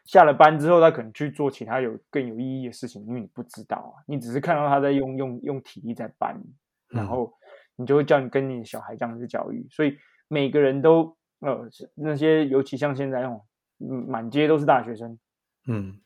[0.04, 6.40] 下了班之后，他可能去做其他有更有意义的事情，因为你不知道啊，你只是看到他在用用用体力在搬，
[6.88, 7.08] 然嗯。
[7.08, 7.34] 后
[7.76, 9.96] 你就会叫你跟你的小孩这样子教育，所以
[10.28, 13.44] 每个人都呃那些尤其像现在那种
[13.80, 15.18] 嗯满街都是大学生
[15.66, 15.98] 嗯。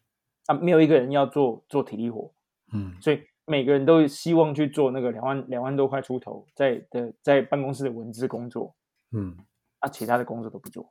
[0.46, 2.32] 啊，没有一个人要做做体力活，
[2.72, 2.96] 嗯。
[3.02, 8.74] 所以每个人都希望去做那个两万两万多块出头在的在办公室的文字工作
[9.12, 9.36] 嗯。
[9.80, 10.90] 啊，其他的工作都不做。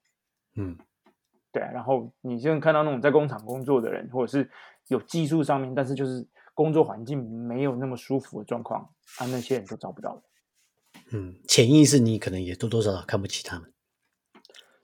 [0.57, 0.77] 嗯
[1.57, 4.47] 对啊，然后你现在看到那种在工厂工作的人，或者是
[4.89, 8.81] 有技术上面，但是就是工作环境没有那么舒服的状况，
[9.17, 10.21] 啊，那些人都找不到。
[11.11, 13.73] 嗯，潜意识你可能也多多少少看不起他们。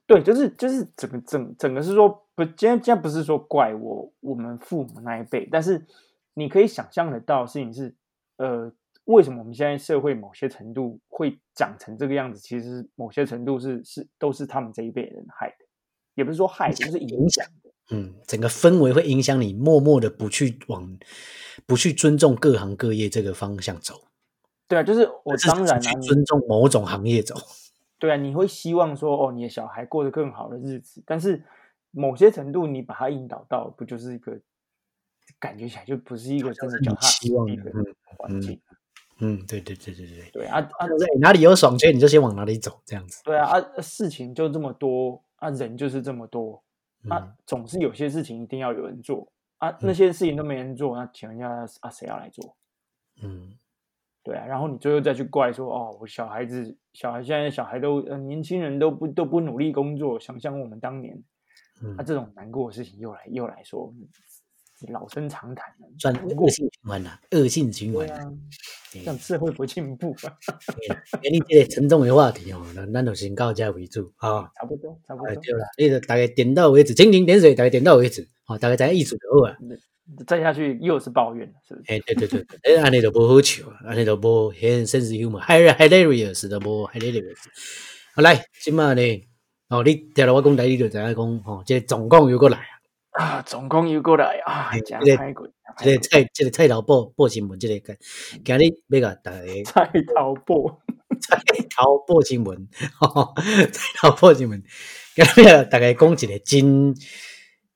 [0.04, 5.86] 对，就是就是整个整整个是说不，今天今天不是说怪我我们父母那一辈，但是
[6.34, 7.94] 你可以想象得到的事情是，
[8.38, 8.72] 呃，
[9.04, 12.40] 为什么我们现在社会某些程度会长成这个样子？
[12.40, 15.63] 其实某些程度是是都是他们这一辈人害的，
[16.14, 17.46] 也不是说害的，就是影响。
[17.90, 20.96] 嗯，整个氛围会影响你，默默的不去往
[21.66, 24.02] 不去尊重各行各业这个方向走。
[24.66, 27.34] 对啊，就是我当然啊，去尊重某种行业走。
[27.98, 31.44] 对啊，你会希望说哦，你的小孩过得更好的日子，但是
[31.90, 34.40] 某些程度你把他引导到，不就是一个
[35.38, 38.60] 感觉起来就不是一个真的你脚踏希望的实地的嗯环境。
[39.20, 43.22] 嗯，对对对对对对，对啊啊，就是哪里有爽圈你就先往哪里走，这样子。
[43.24, 46.62] 对啊啊，事情就这么多啊，人就是这么多
[47.08, 52.56] 啊嗯，总是有些事情一定要有人做啊，那些事情都没人做，那请问一下啊，谁要来做？
[53.22, 53.56] 嗯。
[54.22, 61.22] 对啊，然后你最后再去怪说哦，我小孩子小孩现在小孩都呃年轻人都不都不努力工作，想想我们当年，
[61.82, 61.94] 嗯。
[61.98, 64.08] 啊，，这种难过的事情又来又来说，嗯
[64.92, 65.86] 老生常谈了。
[65.98, 68.32] 算恶性循环啦，恶性循环啦。
[68.92, 70.36] 对啊，这样社会不进步啊，
[71.20, 74.50] 给，你这个沉重的话题哦，咱咱就先到这为主啊。
[74.54, 75.28] 差不多差不多。
[75.28, 79.56] 哎对啦，你就大概点到为止，蜻蜓点水，大概点到为止，哦，大概知影意思就好啊。
[80.26, 81.92] 再下去又是抱怨了，是不是？
[81.92, 87.38] 哎，对对对，对哎，安尼就不好笑啊，安尼就无很 sense humor，hilarious 都无 hilarious。
[88.14, 89.02] 好来，今嘛呢，
[89.70, 92.58] 哦，你听到我讲台，你就知影讲，哦，这个总共又过来
[93.14, 95.34] 啊，啊，总共又过来啊这个
[95.78, 97.96] 这个菜，这个菜头报报新闻，这个
[98.44, 100.80] 今今日要甲大家菜头报，
[101.20, 101.40] 菜
[101.76, 103.32] 头报新闻，吼，
[103.72, 104.62] 菜头报新闻，
[105.14, 106.94] 今日大家讲一个真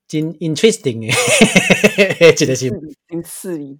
[0.08, 1.06] 真 interesting 的
[2.30, 2.80] 一个新闻。
[3.08, 3.78] 零四一，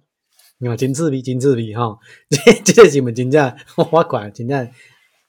[0.59, 1.99] 哦，真刺激，真刺激吼！
[2.29, 4.71] 这这个新闻真正，我看真正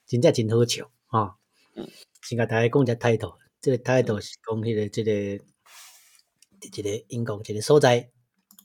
[0.07, 1.35] 真正真好笑吼。
[2.23, 5.45] 先甲大家讲一下 title，这个 title 是讲迄个这个
[6.61, 8.11] 一个英国一个所在，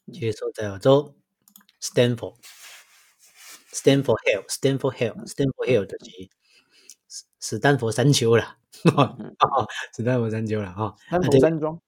[0.05, 1.15] 一个所在叫做
[1.81, 2.36] Stanford。
[3.73, 6.29] Stanford Hill，Stanford Hill，Stanford Hill 就是
[7.10, 8.55] 史史丹佛山丘啦，
[8.95, 10.95] 哦，史丹佛山丘啦，吼。
[11.10, 11.81] 三啊这佛山庄，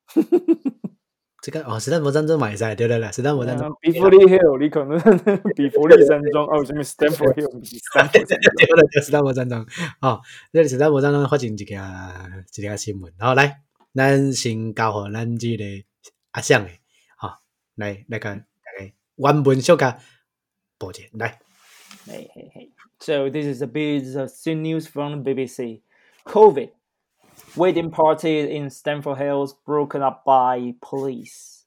[1.42, 3.64] 这个哦，史丹佛山丘嘛会使，对对，史丹佛山丘。
[3.80, 5.00] 比弗利 Hill，你可能
[5.56, 8.36] 比弗利山庄哦，什么 Stanford Hill，不是山庄对
[8.76, 9.66] 了，就是史丹佛山庄
[10.02, 10.20] 哦，
[10.52, 11.80] 这个史丹佛山庄发生一件
[12.54, 13.62] 一件新闻，然后来，
[13.96, 15.64] 咱先交互咱这个
[16.37, 16.71] 阿相的，
[17.17, 17.31] 吼、
[17.77, 18.41] 来来甲大
[18.79, 19.99] 家原文小甲
[20.79, 21.39] 报一下，来，
[22.07, 22.71] Hey, hey, hey.
[22.99, 25.83] So this is a bit of新 news from the BBC.
[26.25, 26.71] COVID.
[27.55, 31.67] Wedding party in Stamford Hills broken up by police.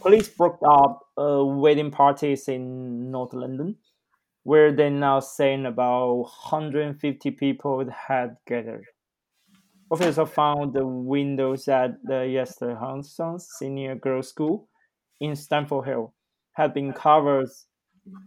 [0.00, 3.76] Police broke up uh, wedding parties in North London,
[4.44, 8.86] where they now saying about 150 people had gathered.
[9.93, 14.67] Officers found the windows at the Yester Hanson's Senior Girls School
[15.19, 16.15] in Stamford Hill
[16.53, 17.49] had been covered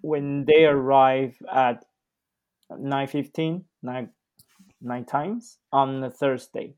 [0.00, 1.84] when they arrived at
[2.70, 4.10] 9.15 nine,
[4.80, 6.74] nine times on a thursday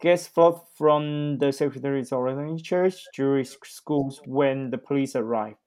[0.00, 5.58] guests fled from the secretary's ordinary church jewish schools when the police arrived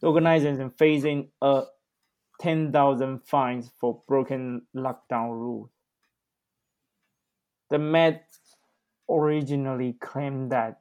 [0.00, 1.64] The organization facing a
[2.40, 5.73] 10,000 fines for broken lockdown rules.
[7.70, 8.26] The Met
[9.08, 10.80] originally claimed that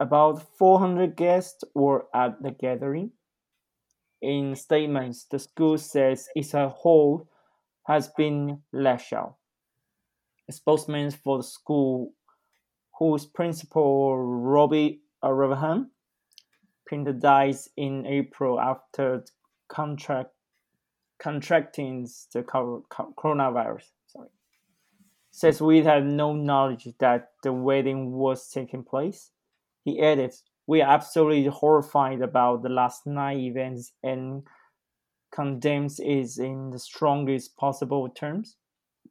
[0.00, 3.12] about 400 guests were at the gathering.
[4.20, 7.28] In statements, the school says its whole
[7.86, 9.36] has been lashed out.
[10.48, 12.12] A spokesman for the school,
[12.98, 15.86] whose principal Robbie Arahan
[16.86, 19.24] printed dies in April after
[19.68, 20.30] contract
[21.18, 23.90] contracting the co- co- coronavirus.
[25.36, 29.32] Says we have no knowledge that the wedding was taking place.
[29.82, 30.32] He added,
[30.64, 34.46] "We are absolutely horrified about the last night events and
[35.32, 38.56] condemns it in the strongest possible terms."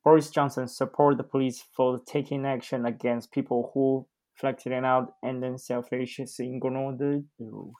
[0.01, 5.57] Boris Johnson supported the police for taking action against people who flexing out and then
[5.57, 7.75] selfishly ignore the rules.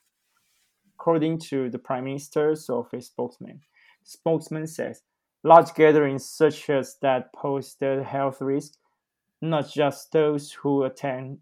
[0.95, 3.61] According to the Prime Minister's office spokesman,
[4.03, 5.01] spokesman says
[5.42, 8.74] large gatherings such as that pose the health risk,
[9.40, 11.38] not just those who attend,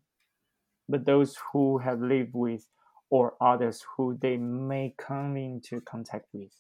[0.89, 2.67] but those who have lived with
[3.09, 6.53] or others who they may come into contact with.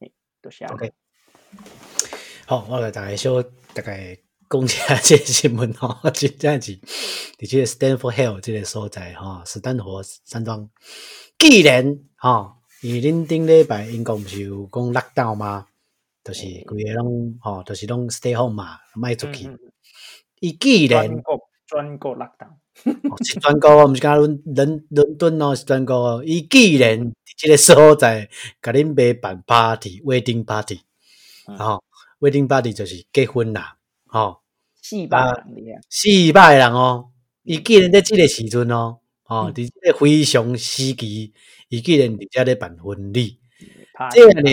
[0.00, 0.66] 嘿多谢。
[0.66, 0.92] OK
[2.46, 4.18] 好，我来大概小大概
[4.50, 10.68] 讲一下这个新闻吼，真正是伫即个 Stanford Hill 这个所在吼，斯坦福山庄。
[11.38, 15.67] 既然吼， 伊恁顶礼拜英国毋是有讲 lockdown 吗？
[16.23, 19.49] 就是规个拢吼，就是拢 stay home 嘛，莫出去。
[20.39, 22.53] 伊既然专国专国 lockdown，
[23.09, 26.23] 哦，是全国哦，毋是讲伦伦伦敦哦，是全国哦。
[26.25, 28.29] 伊既然伫即个所在，
[28.61, 30.81] 甲恁爸办 party，wedding party，
[31.47, 31.83] 嗯吼、
[32.19, 34.39] wedding party 就是结婚啦，吼、
[34.81, 37.09] 四百人的呀，四百人哦。
[37.43, 41.31] 伊既然在即个时阵哦，吼、伫即个非常时期，
[41.69, 43.39] 伊居然伫遮咧办婚礼，
[44.11, 44.49] 这个呢，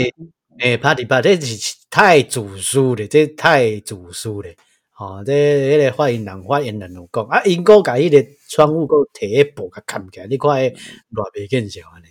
[0.59, 4.55] 诶，party party 这是太自私咧，这太自私咧。
[4.91, 10.75] 吼、这迄个发言人发言人有讲，啊，因搁甲迄个窗户个摕迄布甲盖起来，你看迄
[11.11, 12.07] 偌袂见笑安尼。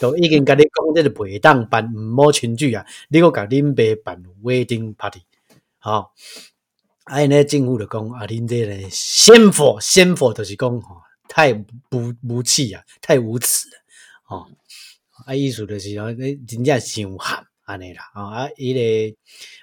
[0.00, 2.86] 都已经甲你讲，这个袂当办毋好群聚啊！
[3.08, 5.20] 你搁甲恁爸办 wedding party，
[5.78, 6.10] 吼、
[7.04, 10.96] 啊，因咧政府就讲啊，恁这个先佛先佛就是讲吼、
[11.28, 13.76] 太无无气啊，太无耻了，
[14.28, 14.46] 哦、
[15.26, 19.16] 啊，意思就是讲，你真正想喊安尼啦，吼、啊，伊个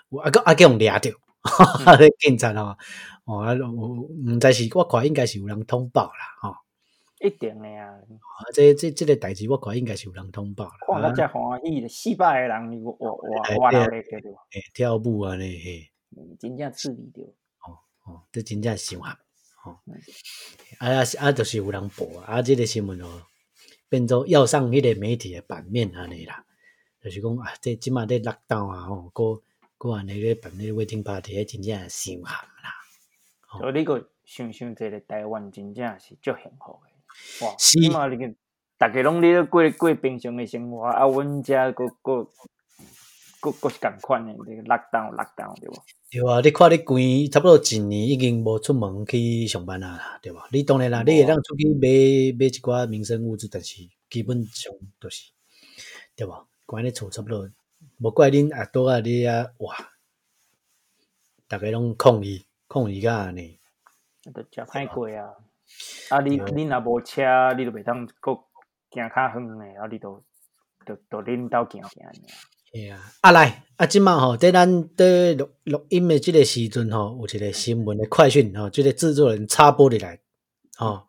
[0.09, 2.77] 有啊个啊叫互掠着，啊，咧警察吼，
[3.25, 6.55] 哦，啊，有毋知是我看应该是有人通报啦，吼、
[7.19, 14.39] 一定的啊，啊，这这这个代志我看应该是有人通报啦，啊看到，遮欢喜的，四百个人，你我我我哎我对啊闹咧对对吧？
[14.73, 15.91] 跳舞安尼嘿。
[16.17, 17.23] 嗯真正刺激着。
[18.05, 19.17] 哦，这真正伤寒。
[19.65, 19.99] 吼嗯，
[20.77, 23.23] 啊啊啊，就是有人报啊，啊，这个新闻哦，
[23.89, 26.45] 变做要上迄个媒体的版面安尼啦，
[27.01, 29.41] 就是讲啊，这即马咧落档啊，吼，个
[29.77, 32.69] 个安尼咧办咧 wedding party，迄真正伤寒啦。
[33.51, 37.45] 哦所以你个想想，这个台湾真正是足幸福的。
[37.45, 38.33] 哇，是即马你个
[38.77, 42.29] 大家拢咧过过平常的生活，啊，阮遮个个
[43.51, 45.73] 个个是共款的，这个 lockdown lockdown 对无？
[46.09, 50.39] 对啊，你看你规差不多一年已经无出门去上班啊啦，对无？
[50.51, 51.87] 你当然啦，你会当出去买
[52.37, 53.75] 买一寡民生物资，但是
[54.09, 55.31] 基本上都是
[56.15, 56.47] 对无？
[56.65, 57.47] 关咧厝差不多，
[57.99, 59.75] 无怪恁阿多啊你啊哇，
[61.47, 63.59] 逐个拢抗议抗议甲安尼，
[64.23, 65.35] 啊，都食歹过啊！
[66.09, 67.21] 啊，你对你若无车，
[67.55, 68.33] 你都袂当搁
[68.89, 70.23] 行较远诶，啊，你都
[70.85, 72.13] 都都恁兜行行尔。
[72.75, 80.19] 嘿啊，啊来啊，即满吼，在咱在录录音的即个时阵吼，有一个新闻的快讯吼，即、个制作人插播入来
[80.75, 81.07] 吼。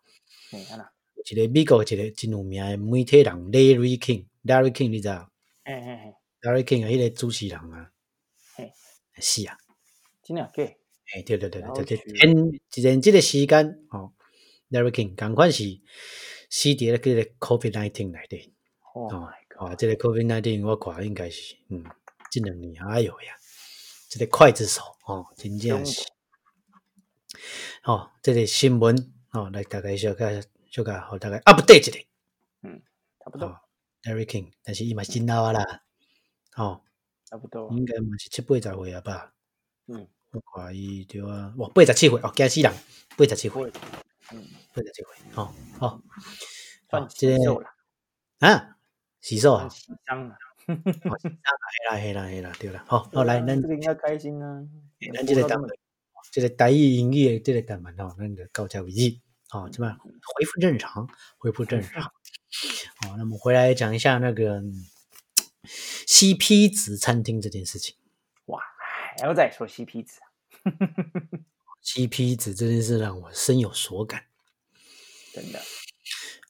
[0.53, 0.93] 嗯，啊啦，
[1.29, 5.29] 一个美国一个真有名的媒体人 Larry King，Larry King 你知道？
[5.65, 7.91] 嘿嘿嘿，？Larry King 啊，迄个主持人啊，
[8.55, 8.71] 嘿，
[9.19, 9.59] 是啊，
[10.23, 10.63] 真正假？
[11.17, 14.13] 诶，对对对对，就了解是前一前即个时间吼
[14.71, 15.65] ，Larry King 共款是
[16.49, 18.55] 死伫咧即个 Covid nineteen 内底。
[18.95, 19.79] Oh 哦啊，god！
[19.79, 21.85] 即个 Covid nineteen 我看应该是嗯，
[22.31, 23.35] 即两年哎哟呀，
[24.09, 26.07] 这个刽子手哦，真正是
[27.85, 32.07] 哦，这个新闻哦，来大概小概小概好大概 update 一下。
[32.63, 32.83] 嗯
[33.25, 33.61] 差不多，哦
[34.03, 35.83] ，Larry King，但是伊嘛是真老啊啦，
[36.57, 36.83] 哦、
[37.25, 37.69] 差不多。
[37.73, 39.33] 应该嘛是七八十岁啊吧？
[39.87, 42.73] 嗯，我看伊对啊，哇，八十七岁哦，惊死人，
[43.17, 43.73] 八十七岁，
[44.33, 45.53] 嗯，八十七岁，哦
[47.17, 47.75] 这个洗手啦，
[48.39, 48.76] 啊，
[49.27, 50.37] 洗手啊算，洗伤啦。
[50.69, 51.35] 哦洗手
[51.91, 54.63] 啊嘿啦嘿啦嘿啦，对啦，好，好来，咱这个应该开心啊！
[55.13, 55.69] 咱这个单元，
[56.31, 59.19] 即个台语英语的即个单元吼，咱就到这为止，
[59.51, 61.09] 哦，即摆恢复正常，
[61.39, 62.03] 恢复正常。
[62.03, 64.73] 好， 那么回来讲一下那个嗯
[66.07, 67.97] CP 值餐厅这件事情。
[68.45, 68.61] 哇，
[69.19, 70.31] 还要再说 CP 值啊，
[71.83, 74.27] CP 值这件事让我深有所感。
[75.35, 75.61] 真的。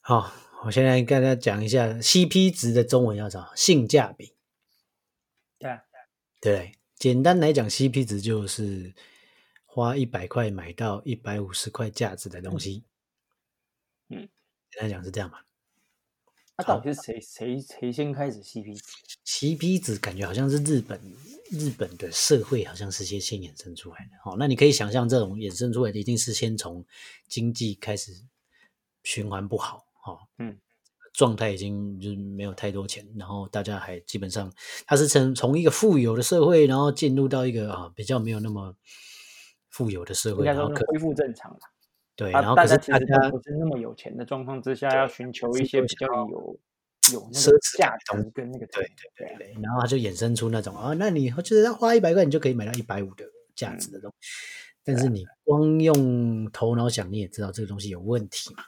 [0.01, 0.31] 好，
[0.63, 4.33] 我现在跟大家讲一下 CP 值的中文要找性价比。
[5.59, 5.81] 对啊，
[6.41, 8.93] 对，简单来讲，CP 值就是
[9.65, 12.83] 花一百块买到一百五十块价值的东西。
[14.09, 14.27] 嗯，
[14.71, 15.39] 简单讲是这样嘛。
[16.57, 18.83] 那、到底是谁谁谁先开始 CP 值
[19.25, 20.99] ？CP 值感觉好像是日本
[21.51, 24.11] 日本的社会好像是先先衍生出来的。
[24.25, 26.83] 哦，那你可以想象这种衍生出来的一定是先从
[27.27, 28.11] 经济开始
[29.03, 30.57] 循环不好，哦，嗯，
[31.13, 34.51] 状态已经就是没有太多钱，然后大家还基本上
[34.85, 38.75] 他是从从一个富有的社会，然后进入到一个啊比较没有那么
[39.69, 41.59] 富有的社会，然后可恢复正常了。
[42.15, 46.59] 对，啊然后可是大家不是那么有钱的状况之下，要寻求一些比较有
[47.13, 48.83] 有那奢侈感的值跟那个对
[49.15, 54.27] 对对对，然后他就衍生出那种啊，那你就是要花一百块，你就可以买到一百五的价值的东西。
[54.83, 58.63] 但是你光用头脑想，你也知道这个东西有问题嘛？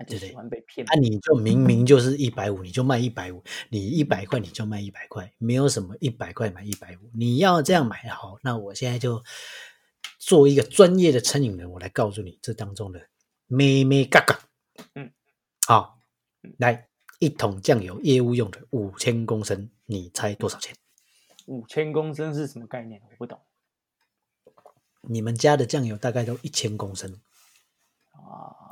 [0.00, 0.86] 他就对喜欢被骗。
[0.88, 7.10] 啊，你就明明 就是一百五，你就卖一百五，你一百块你就卖一百块，没有什么一百块买一百五。
[7.12, 9.22] 你要这样买好，那我现在就
[10.18, 13.08] 做一个专业的餐饮人，我来告诉你这当中的
[13.46, 14.40] 咩咩嘎嘎。
[14.94, 15.12] 嗯，
[15.66, 15.98] 好，
[16.56, 16.88] 来
[17.18, 20.74] 一桶酱油，业务用的五千公升，你猜多少钱？
[21.44, 23.02] 五千公升是什么概念？
[23.02, 23.38] 我不懂
[25.02, 27.20] 你们家的酱油大概都一千公升，啊。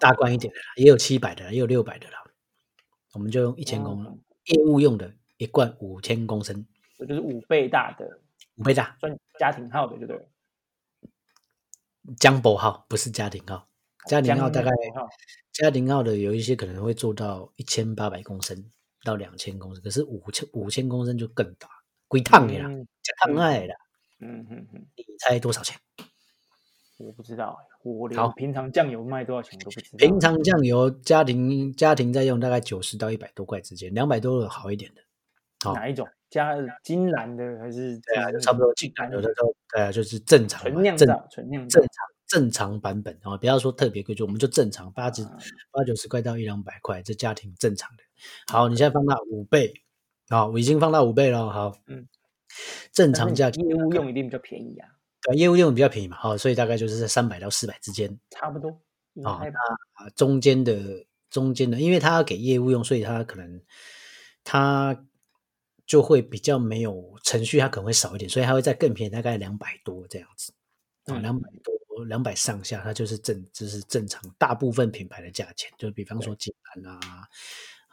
[0.00, 2.22] 大罐一点的啦，也有七百的啦，也有六百的啦。
[3.12, 8.20] 我们就用一千公升，哦业务用的一罐五千公升，这就是五倍大的，
[8.56, 8.96] 五倍大。
[9.00, 10.24] 算家庭号的，就对了。
[12.16, 13.68] 江博号不是家庭号，
[14.06, 15.06] 家庭号大概号
[15.52, 18.70] 家庭号的有一些可能会做到一千八百公升
[19.02, 21.68] 到两千公升，可是五千五千公升就更大，
[22.06, 23.74] 龟烫的啦，嗯加烫爱啦。
[24.20, 25.78] 嗯嗯嗯，你猜多少钱？
[26.98, 29.96] 我不知道欸，我连平常酱油卖多少钱我都不知道。
[29.98, 35.00] 平常酱油家庭家庭在用大概九十到一百多块之间，两百多的好一点的。
[35.60, 41.92] 好哪一种加金兰的还是对啊，就差不多金兰有的时候，对啊，就是正常纯酿造纯酿造正常
[42.28, 45.36] 正常版本哦，不要说特别贵，就我们就正常八十啊
[45.72, 48.02] 八九十块到一两百块，这家庭正常的。
[48.52, 49.72] 好，你现在放大五倍，
[50.28, 51.50] 好，我已经放大五倍了。
[51.50, 52.06] 好，嗯，
[52.92, 54.88] 正常价业务用一定比较便宜啊，
[55.32, 58.80] 对业务用比较便宜嘛，好，所以大概就是在三百到四百之间差不多。
[59.14, 59.40] 应啊。
[60.16, 63.60] 中间的中间的，因为他要给业务用，所以他可能
[64.44, 65.04] 他
[65.86, 70.52] 就会比较没有程序，他可能会少一点，所以他会再更便宜，大概两百多这样子。
[71.06, 77.26] 啊，嗯两百多，两百上下，它就是正，就是正常大部分品牌的价钱，就比方说金兰啊，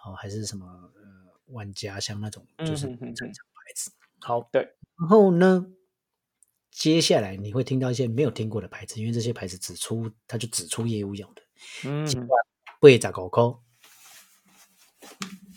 [0.06, 1.02] 哦，还是什么呃
[1.48, 3.90] 万家香那种，就是正常牌子。
[4.20, 4.62] 好，对，
[5.00, 5.66] 然后呢，
[6.78, 11.42] 接下来你会听到一些没有听过的牌子，因为这些牌子只出，它就只出业务用的，
[11.86, 12.06] 嗯，
[12.82, 13.44] 贵十五块。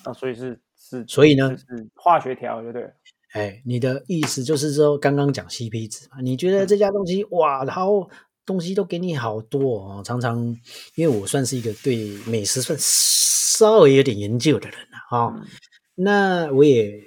[0.05, 1.65] 啊，所以是是，所以呢是
[1.97, 2.91] 化学调就对了。
[3.33, 6.21] 哎，你的意思就是说，刚刚讲 CP 值嘛？
[6.23, 8.09] 你觉得这家东西哇，然后
[8.47, 10.03] 东西都给你好多哦。
[10.05, 10.39] 常常
[10.95, 15.45] 因为我算是一个对美食算稍微有点研究的人了啊、哦嗯
[16.01, 17.03] 那我也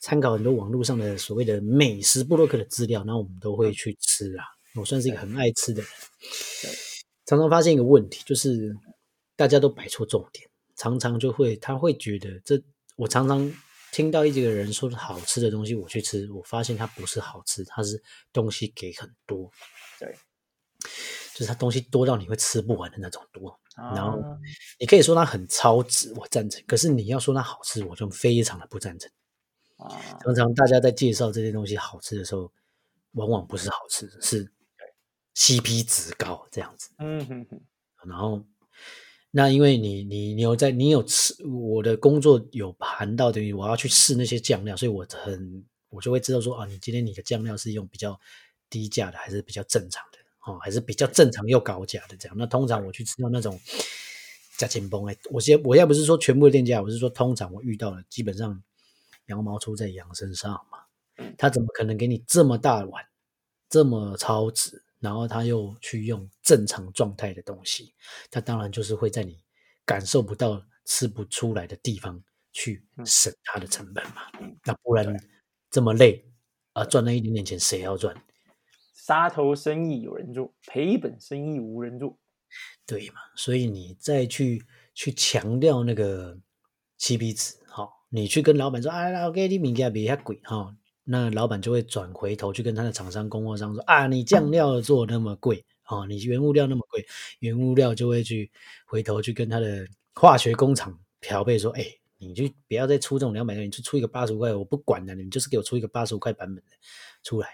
[0.00, 4.44] 参考很多网络上的所谓的美食布洛克的资料，然后我们都会去吃啊。
[4.74, 5.90] 我算是一个很爱吃的人，
[7.26, 8.76] 常常发现一个问题，就是
[9.34, 12.62] 大家都摆错重点，常常就会他会觉得这，
[12.96, 13.50] 我常常
[13.90, 18.00] 听到一几个人说好吃的东西，我去吃，我发现它不是好吃，它是
[18.32, 19.50] 东西给很多，
[19.98, 20.14] 对，
[21.34, 23.58] 就是它东西多到你会吃不完的那种多。
[23.94, 24.36] 然后啊
[24.78, 29.10] 你可以说它很超值，我赞成；可是你要说它好吃，我就非常的不赞成。
[29.78, 29.88] 啊，
[30.22, 32.52] 常常大家在介绍这些东西好吃的时候，
[33.12, 34.52] 往往不是好吃，是
[35.34, 36.90] CP 值高这样子。
[36.98, 37.60] 嗯哼哼，
[38.04, 38.44] 然后，
[39.30, 48.18] 那因为你你你有在你有吃我的工作有含到等于我要去试那些酱料，所以我很我就会知道说啊，你今天你的酱料是用比较
[48.68, 52.36] 低价的，还是比较正常的哦，还是比较正常又高价的这样。
[52.36, 53.60] 那通常我去吃到那种
[54.56, 58.60] 价钱崩哎，我先我要不是说全部的店家，我是说通常我遇到的基本上
[59.28, 60.78] 羊毛出在羊身上嘛，
[61.38, 63.02] 他怎么可能给你这么大碗，
[63.70, 64.84] 这么超值？
[65.00, 67.94] 然后他又去用正常状态的东西，
[68.30, 69.38] 他当然就是会在你
[69.84, 72.20] 感受不到、吃不出来的地方
[72.52, 74.22] 去省他的成本嘛。
[74.64, 75.06] 那不然
[75.70, 76.28] 这么累
[76.72, 78.16] 啊，赚那一点点钱，谁要赚？
[78.92, 82.18] 杀头生意有人做，赔本生意无人做。
[82.86, 83.20] 对嘛？
[83.36, 84.64] 所以你再去
[84.94, 86.36] 去强调那个
[86.98, 87.67] CP 值，好、
[88.10, 97.06] 你去跟老板说，啊，，OK，你米价比较贵，哈、那老板就会转回头去跟他的厂商供货商说，啊，你酱料做那么贵，啊，你原物料那么贵，
[97.40, 98.50] 原物料就会去
[98.86, 101.84] 回头去跟他的化学工厂调配说，哎、
[102.16, 106.72] 你就不要再出这种两百块，你就出一个八十块，我不管了，你就是给我出一个八十五块版本的
[107.22, 107.48] 出来，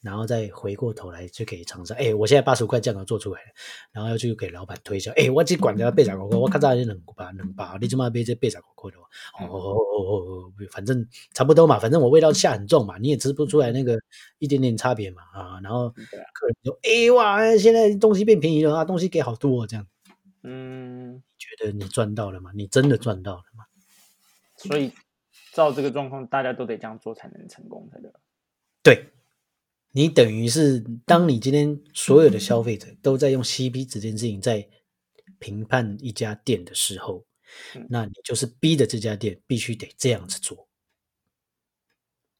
[0.00, 3.48] 然后再回过头来就给厂商，哎、我现在八十五块酱油做出来了，
[3.92, 9.02] 然后要去给老板推销，哎、我只管了八十五块，我看到是两把两把，你怎么买这八十五块的哦？
[9.40, 14.00] 哦哦哦哦，反正差不多嘛，反正我味道下很重嘛，你也吃不出来那个
[14.38, 19.86] 一点点差别嘛啊，然后客人就哎、哇，现在东西变便宜了啊，东西给好多、哦、这样，
[20.44, 22.52] 嗯，觉得你赚到了吗？
[22.54, 23.64] 你真的赚到了吗？
[24.56, 24.92] 所以
[25.52, 28.20] 照这个状况，大家都得这样做才能成功才对吧。
[28.82, 29.06] 对，
[29.98, 34.64] 你等于是当你今天所有的消费者都在用 CP 值这件事情在
[35.40, 37.26] 评判一家店的时候，
[37.74, 37.84] 嗯。
[37.90, 40.68] 那你就是逼着这家店必须得这样子做，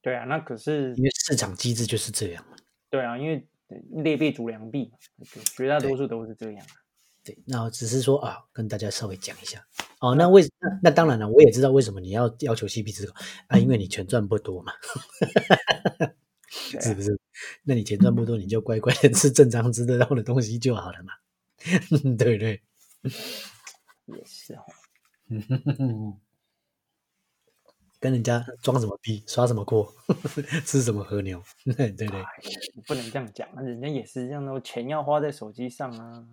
[0.01, 2.47] 对啊，那可是因为市场机制就是这样。
[2.49, 2.57] 嘛。
[2.91, 3.45] 对啊，因为
[4.05, 6.75] 劣币逐良币嘛，绝大多数都是这样啊。
[7.25, 9.67] 对，那我只是说啊，跟大家稍微讲一下。
[9.99, 10.15] 哦。
[10.15, 13.13] 那为那那当然了，我也知道为什么你要要求 CP 值高
[13.49, 14.73] 啊，因为你钱赚不多嘛，
[15.99, 16.15] 对
[16.77, 17.19] 啊是不是？
[17.63, 21.13] 那你钱赚不多，你就乖乖的吃正常吃得到的东西就好了嘛，
[22.17, 22.63] 对不对？
[24.07, 24.63] 也是哦。
[28.01, 29.93] 跟人家装什么逼，耍什么锅，
[30.65, 32.21] 吃什么和牛，对对对。
[32.23, 32.27] 哎
[32.87, 36.25] 不能这样讲啊，人家也是这样的，钱要花在手机上啊。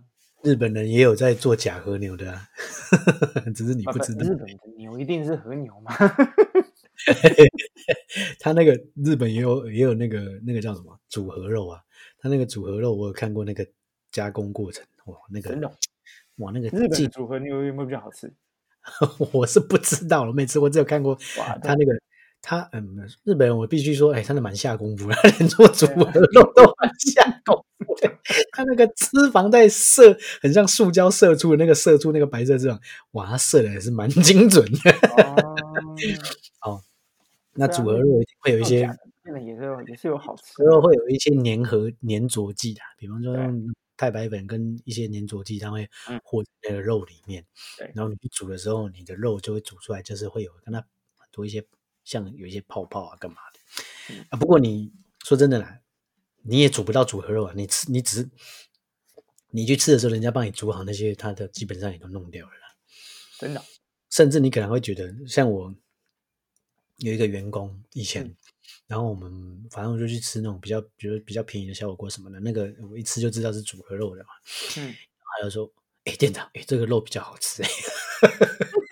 [0.43, 2.47] 日本人也有在做假和牛的、啊，
[3.55, 4.23] 只是你啊不知道。
[4.23, 5.91] 日本的牛一定是和牛吗？
[8.39, 11.81] 他那个日本也有也有那个那个叫什么组合肉啊，
[12.19, 13.65] 他那个组合肉我有看过那个
[14.11, 15.71] 加工过程，哇，那个真的哦
[16.37, 18.33] 哇那个日本组合牛有没有比较好吃？
[19.33, 21.91] 我是不知道了，没吃过，只有看过哇他那个
[22.47, 28.19] 他嗯，日本人我必须说，哎，真的蛮下功夫的， 连做组合肉都蛮下功夫的。
[28.51, 32.79] 他那个脂肪在射，很像塑胶射出的那个射出那个白色脂肪，
[33.13, 34.91] 哇，他射的也是蛮精准的。
[36.61, 36.83] 哦，
[37.55, 47.43] 那对啊组合肉一定会有一些假的变得也是有也是有好吃合肉会有一些粘合粘着剂的，比方说对用太白粉跟一些粘着剂，它会嗯和在那个肉里面。
[47.79, 51.63] 对然后你去煮的时候，你的肉就会煮出来，就是会有跟它很多一些
[52.05, 53.59] 像有一些泡泡啊，干嘛的。
[54.13, 54.93] 嗯啊，不过你
[55.25, 55.79] 说真的啦，
[56.43, 58.29] 你也煮不到组合肉啊，你吃你只是
[59.49, 62.75] 你去吃的时候，人家帮你煮好那些，它的基本上也都弄掉了啦。
[63.37, 63.61] 真的
[64.09, 65.75] 甚至你可能会觉得，像我
[66.97, 68.35] 有一个员工以前，嗯
[68.87, 74.29] 然后我们反正我就去吃那种比较，比如比较便宜的小火锅什么的，那个我一吃就知道是组合肉的嘛。
[74.77, 74.93] 嗯，
[75.39, 75.71] 他就说
[76.05, 77.69] ：“哎、店长，哎、这个肉比较好吃、欸。”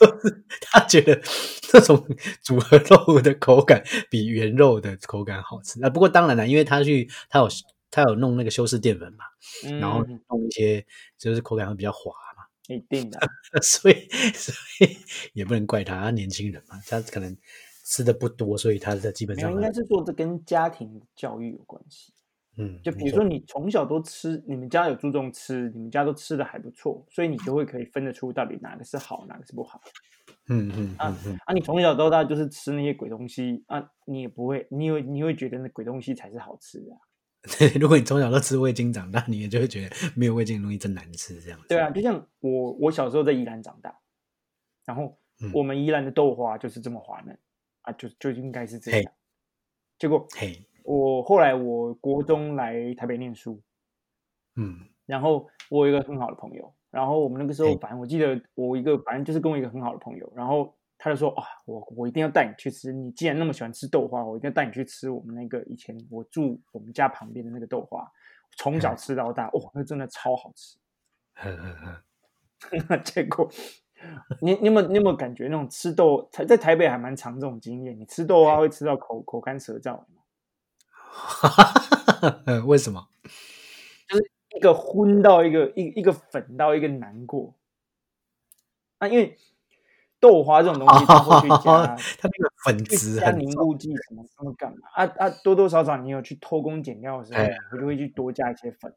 [0.22, 1.20] 就是他觉得
[1.60, 2.06] 这种
[2.42, 5.90] 组合肉的口感比原肉的口感好吃啊。
[5.90, 7.48] 不过当然了，因为他去他有
[7.90, 9.24] 他有弄那个修饰淀粉嘛，
[9.78, 10.84] 然后嗯弄一些
[11.18, 12.44] 就是口感会比较滑嘛。
[12.68, 13.18] 一定的，
[13.62, 14.96] 所以所以
[15.32, 17.36] 也不能怪他，他年轻人嘛，他可能
[17.84, 22.12] 吃的不多，所以他的基本上应该是做这跟家庭教育有关系。
[22.56, 29.80] 嗯，就比如说你从小都吃，你们家有注重吃，你们家都吃的还不错，所以你就会可以分得出到底哪个是好，哪个是不好。
[30.48, 36.98] 嗯嗯嗯嗯，啊，你从小到大就是吃那些鬼东西啊，你也不会，你会你会觉得那鬼东西才是好吃的、啊。
[37.80, 41.68] 如果你从小都吃味精长大，你也就会觉得没有味精的东西真难吃，这样子。
[41.68, 43.98] 对啊，就像我我小时候在宜兰长大，
[44.84, 47.38] 然后嗯我们宜兰的豆花就是这么滑嫩
[47.82, 49.12] 啊，就就应该是这样。
[49.98, 53.62] 结果嘿，我后来我国中来台北念书，
[54.56, 68.08] 嗯然后我有一个很好的朋友，然后我们那个时候反正我记得我一个反正就是跟我一个很好的朋友，然后他就说啊，我我一定要带你去吃，你既然那么喜欢吃豆花，我一定要带你去吃我们那个以前我住我们家旁边的那个豆花，
[68.56, 70.78] 从小嗯吃到大，哇，那真的超好吃。
[71.34, 73.50] 呵呵呵，结果
[74.40, 77.98] 你你有没有你有没有感觉那种吃豆在在台北还蛮常这种经验？
[77.98, 80.06] 你吃豆花会吃到口口干舌燥，呃
[82.66, 83.08] 为什么？
[84.08, 87.54] 就是一个昏到一个一一个粉到一个难过。
[88.98, 89.38] 啊，因为
[90.18, 91.86] 豆花这种东西，它会去加
[92.20, 98.94] 它那个粉去质加凝固剂什么什么干嘛啊啊，多多少少你有去偷工减料的时候，哎你就会去多加一些粉。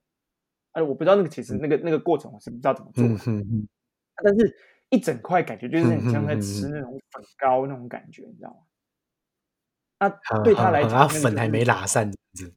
[0.74, 3.68] 哎、我不知道那个其实那个那个过程我是不知道怎么做的，嗯哼哼，
[4.24, 4.58] 但是
[4.90, 8.58] 一整块感觉就是很像在嗯嗯嗯吃那种粉糕那种感觉，你知道吗？
[9.98, 12.56] 啊，好对他来讲，粉还没拉散，这样子。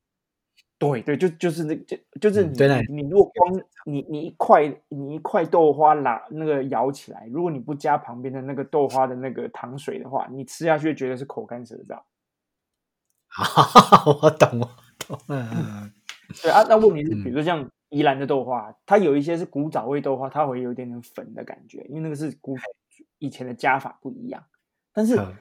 [0.78, 2.52] 对对，就就是那就就是你、
[2.90, 12.02] 你你如果光你你一块你一块豆花拉那个舀起来，如果你不加旁边的那个豆花的那个糖水的话，你吃下去觉得是口干舌燥。
[14.22, 15.18] 我懂，我懂。
[15.28, 15.90] 嗯
[16.42, 22.54] 对啊，那问题是，嗯比如说像宜兰的豆花，它有一些是古早味豆花，它会有一点点粉的感觉，因为那个是古
[23.18, 24.44] 以前的加法不一样。
[24.92, 25.34] 但是嗯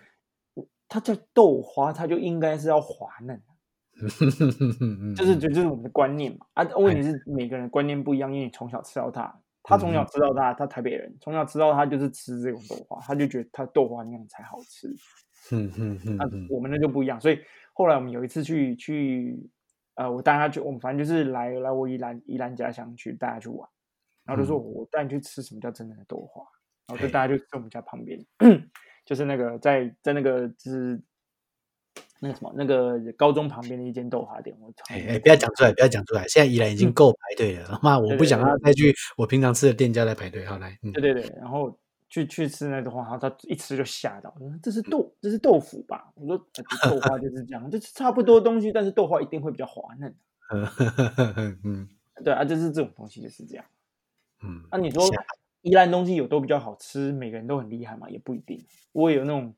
[0.88, 3.42] 它叫豆花，它就应该是要滑嫩，
[5.16, 6.46] 就是就就是我们的观念嘛。
[6.54, 14.88] 啊，问题是每个人观念不一样，因为你从小吃到大，他从小吃到大，他台北人从小吃到他就是吃这种豆花，他就觉得他豆花那样才好吃。
[15.52, 17.40] 嗯嗯嗯那嗯我们那就不一样，所以
[17.74, 19.38] 后来我们有一次去去，
[19.94, 23.70] 呃，我带他去，我们反正就是来来我宜兰宜兰家乡去带他去玩，
[24.24, 26.44] 然后就说我带你去吃什么叫真正的豆花，
[26.88, 28.20] 然后就大家就在我们家旁边，
[29.06, 31.00] 就是那个在在那个就是
[32.20, 36.28] 那个什么那个高中旁边的一间豆花店，我操哎哎，不要讲出来，不要讲出来。
[36.28, 40.46] 现在依然已经够排队了，妈，我不想让他再去我平常吃的店家来排队。
[40.46, 41.78] 好来，嗯对对对，然后
[42.10, 46.12] 去去吃那豆花，然后他一吃就吓到，说这是豆这是豆腐吧？
[46.16, 46.48] 我说、
[46.82, 50.16] 呃、豆花就是这样，就是差不多东西，但是豆花一定会比较滑嫩。
[51.36, 51.90] 嗯嗯
[52.24, 53.66] 对啊，就是这种东西就是这样。
[54.44, 55.26] 嗯，那、你说下
[55.66, 58.08] 宜兰东西有都比较好吃，每个人都很厉害嘛？
[58.08, 58.64] 也不一定。
[58.92, 59.56] 我也有那种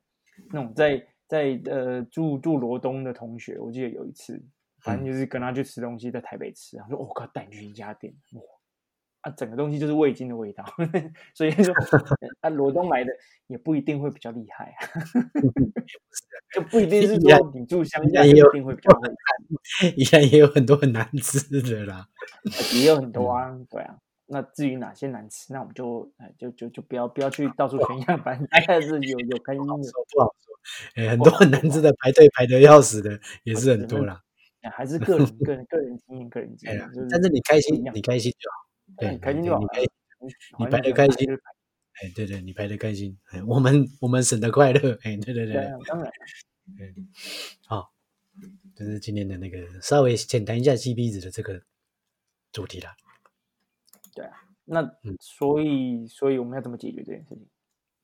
[0.53, 4.41] 那种在在呃住住罗东的同学，我记得有一次，
[4.79, 8.41] 反正就是跟他去吃东西，在台北吃，他说：“我、靠，带你去一家店，哇，
[9.19, 10.63] 啊，整个东西就是味精的味道。
[11.35, 11.75] ”所以说，
[12.39, 13.11] 啊，罗东来的
[13.47, 14.79] 也不一定会比较厉害啊，
[16.55, 19.09] 就不一定是 说你住乡下一定会比较会
[19.61, 22.07] 吃，宜兰也有很多很难吃的啦。
[22.73, 23.97] 也有很多啊，对啊。
[24.27, 29.67] 那至于哪些难吃，那我们就哎就就就不要不要去到处宣扬，反正大概是有有开心的。
[29.67, 30.55] 说不好说，
[30.95, 34.21] 哎，很多很难吃的排队排的要死的也是很多啦。
[34.61, 38.57] 哎还是 个人个人个人经验，个人经验，就是但是你开心你开心就好。
[38.97, 39.81] 对，哎开心就好你开。
[40.59, 41.27] 你排的开心
[42.01, 45.53] 哎，对对，你排的开心，哎，我们我们省得快乐，哎，对对对
[45.85, 46.11] 当然，
[47.65, 47.91] 好，
[48.75, 51.61] 这是今天的那个稍微浅谈一下 CP 子的这个
[52.51, 52.95] 主题啦。
[54.65, 57.47] 那嗯所以所以我们要怎么解决这件事情？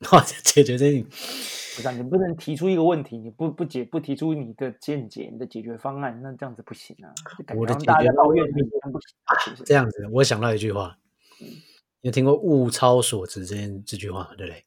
[0.11, 7.13] 哇，解决这个不是啊，你不能提出一个问题，你不不解不提出你的见解、你的解决方案，那这样子不行啊！
[7.55, 9.63] 我的解决家抱怨方你，这样不行啊，是不是？
[9.63, 10.97] 这样子，我想到一句话，
[11.39, 11.47] 嗯
[12.01, 14.35] 你有听过“物超所值”这件这句话吗？
[14.35, 14.65] 对不对？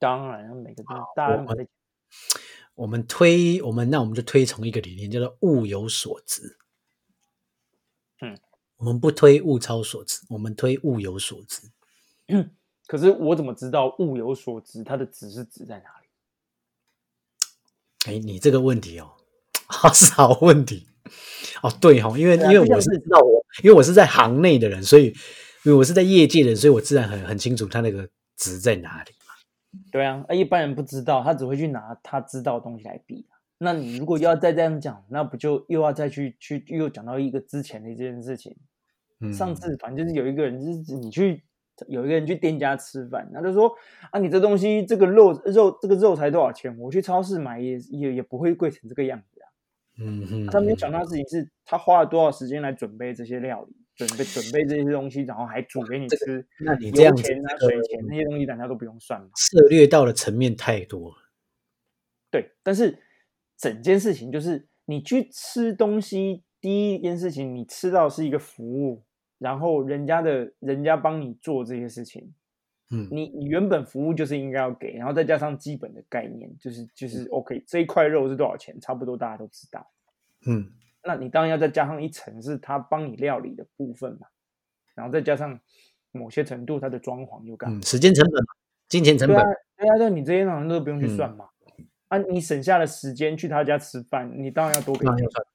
[0.00, 1.68] 当然，每个都大家都我在
[2.74, 6.58] 我们推我们那我们就推崇一个理念，叫做“物有所值”。
[8.84, 11.62] 嗯，我们不推物超所值，我们推物有所值。
[12.86, 14.84] 可是我怎么知道物有所值？
[14.84, 16.06] 它的值是值在哪里？
[18.06, 19.12] 哎，你这个问题哦，
[19.66, 20.86] 好是好问题
[21.62, 21.72] 哦。
[21.80, 25.06] 对哦，因为、因为我是是知道我，因为我是在行内的人，所以
[25.64, 28.06] 因为我是在业界的人，所以我自然很很清楚它那个
[28.36, 29.32] 值在哪里嘛。
[29.90, 33.40] 对啊，啊一般人不知道，他只会去拿他知道的东西来比啊。
[33.56, 38.54] 那你如果要再这样讲，那不就又要再去去又讲到一个之前的这件事情？
[39.24, 41.42] 嗯，上次反正就是有一个人，就是你去
[41.88, 43.72] 有一个人去店家吃饭，他就说
[44.10, 46.76] 啊，你这东西这个肉肉这个肉才多少钱？
[46.78, 49.46] 我去超市买也也也不会贵成这个样子啊。
[49.98, 56.46] 嗯哼，他没有讲到的事情是他花了多少时间来准备这些料理，准备准备这些东西，然后还煮给你这吃。
[56.60, 59.28] 那你这样钱啊、这个水钱那些东西，大家都不用算嘛。
[59.36, 61.16] 涉略到的层面太多了。
[62.30, 62.98] 对，但是
[63.56, 69.04] 整件事情就是你去吃东西，第一件事情你吃到是一个服务，
[69.38, 72.34] 然后人家的人家帮你做这些事情，
[72.90, 73.08] 嗯。
[73.10, 79.90] 你你原本服务就是应该要给，然后再加上基本的概念，就是就是 OK，这一块肉是多少钱，差不多大家都知道。
[80.46, 80.72] 嗯。
[81.06, 84.26] 那你当然要再加上一层是他帮你料理的部分嘛，
[84.94, 85.60] 然后再加上
[86.12, 88.54] 某些程度它的装潢又干嘛嗯，时间成本嘛，
[88.88, 91.16] 金钱成本对啊，，对啊，对啊，你这些好像都不用去嗯。
[91.16, 91.46] 算嘛。
[92.08, 95.30] 啊，你省下的时间去他家吃饭，你当然要多给钱当然要。
[95.30, 95.46] 算，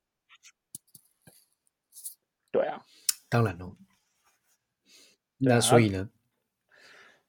[2.52, 2.86] 对啊，
[3.30, 3.78] 当然喽。
[5.38, 6.10] 那所以呢？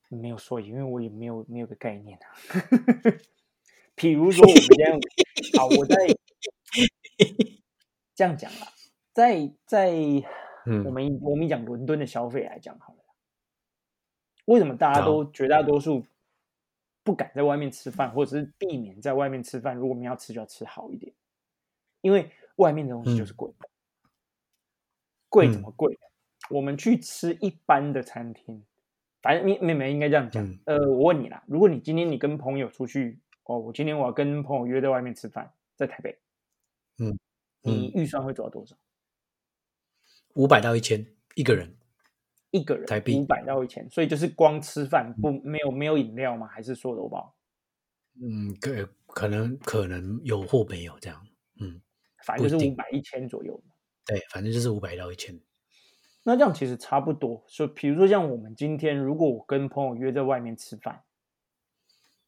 [0.09, 2.27] 没有所以，因为我也没有没有个概念啊。
[3.95, 4.99] 比如说，我们现在
[5.57, 5.95] 好，我在
[8.17, 8.67] 这样讲啦，
[9.13, 9.93] 在在
[10.67, 13.05] 嗯我们以我们讲伦敦的消费来讲好了，
[14.47, 16.05] 为什么大家都绝大多数
[17.05, 19.77] 不敢在外面吃饭，或者是避免在外面吃饭？
[19.77, 21.15] 如果我们要吃，就要吃好一点，
[22.01, 23.55] 因为外面的东西就是嗯
[25.31, 25.99] 贵，怎嗯么贵？
[26.51, 28.65] 我们去吃一般的餐厅，
[29.23, 30.45] 反正你妹妹应该这样讲。
[30.45, 36.19] 嗯呃，我问你啦，如果你今天你跟朋友出去，哦，我今天我要跟朋友约在外面吃饭，在台北，
[36.99, 37.17] 嗯
[37.63, 38.77] 你预算会走到多少？
[40.35, 41.07] 五百到一千
[41.37, 41.77] 一个人，
[42.51, 46.49] 一个人台币五百到一千，所以就是光吃饭不没有没有饮料吗？
[46.49, 47.35] 还是说有都包？
[48.21, 51.27] 嗯，可可能可能有或没有这样，
[51.61, 51.81] 嗯，
[52.25, 53.63] 反正就是五百一千左右。
[54.11, 55.39] 对，反正就是五百到一千。
[56.25, 57.45] 那这样其实差不多。
[57.47, 61.03] 所以比如说像我们今天，如果我跟朋友约在外面吃饭，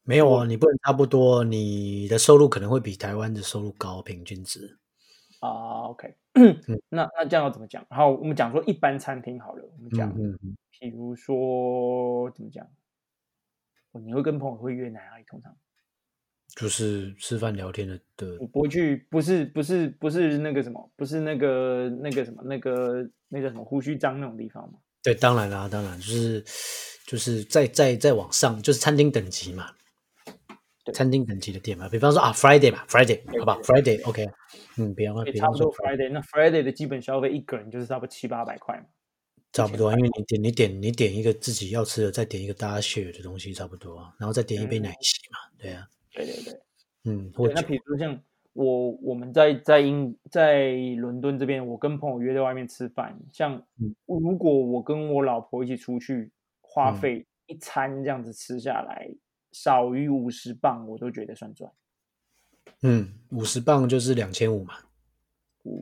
[0.03, 4.79] 没有哦，你不能差不多，你的收入可能会比台湾的收入高，平均值。
[5.41, 7.85] 啊，OK， 嗯那那这样要怎么讲？
[7.91, 12.65] 好，我们讲说一般餐厅好了，我们讲，嗯嗯，比如说怎么讲？
[13.93, 15.25] 哦你会跟朋友会约哪里？
[15.27, 15.55] 通常
[16.55, 24.79] 就是吃饭聊天的的你不会去，不是不是不是那个什么，不是那个那个什么那个那个什么胡须章那种地方吗？
[25.03, 26.45] 对，当然啦，当然就是
[27.07, 29.71] 就是再再再往上，就是餐厅等级嘛，
[30.93, 34.29] 餐厅等级的店嘛，比方说啊，Friday 嘛，Friday 好吧，Friday OK，
[34.77, 35.25] 嗯，比方
[35.57, 38.85] 说 Friday，那 Friday 的基本消费一个人就是差不多七八百块嘛。
[39.53, 46.61] 差不多啊，因为你点你点你点一个自己要吃的，再点一个大家 share 的东西差不多啊，然后再点一杯嗯奶昔嘛，对啊，对对对。
[47.05, 48.21] 嗯，那者比如说像
[48.53, 59.11] 我我们在在英在伦敦这边，我跟朋友约在外面吃饭，像嗯如果我跟我老婆一起出去，花嗯费一餐这样子吃下来，
[59.51, 61.73] 少于五十磅，我都觉得算赚。
[62.83, 64.75] 嗯五十磅就是两千五嘛，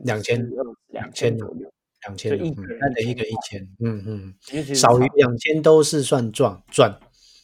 [0.03, 0.49] 两千
[0.87, 1.71] 两千千左右，
[2.03, 6.99] 两千就一个人那等一1000个一千，嗯嗯，少于差两千都是算赚赚，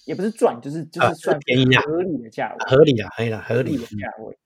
[0.07, 4.37] 也不是赚，就是就是是算便宜啊合理的价位，合理啊，合理啦，合理的，嗯价位。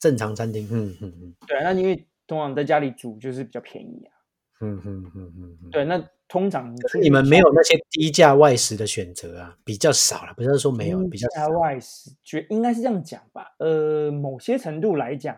[0.00, 4.12] 正常餐厅，嗯嗯嗯对，那因为通常在家里煮就是比较便宜啊。
[4.60, 11.48] 嗯嗯嗯嗯嗯，对，那通常你们没有那些低价外食的选择啊，比较少了，不是说没有，比较价少。
[11.50, 13.54] 外食，觉应该是这样讲吧。
[13.58, 15.36] 呃，某些程度来讲，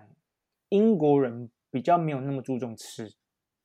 [0.70, 3.12] 英国人比较没有那么注重吃。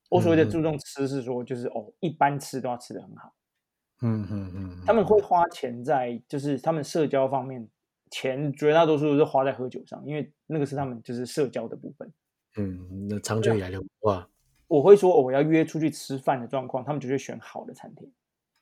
[0.09, 3.33] 我所谓的注重吃是说，就是哦，一般吃都要吃的很好。
[4.01, 7.67] 嗯嗯嗯，他们会花钱在，就是他们社交方面，
[8.09, 12.11] 钱绝大多数都是花在喝酒上，因为那个是他们就是社交的部分。
[12.57, 14.27] 嗯，那长久以来的文化，
[14.67, 18.11] 我会说，哦我要约出去吃饭的状况，他们就会选好的餐厅，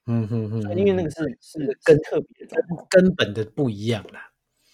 [0.07, 2.87] 嗯哼哼，因为那个是是是跟特别的状况。
[2.89, 4.29] 根本的不一样啦。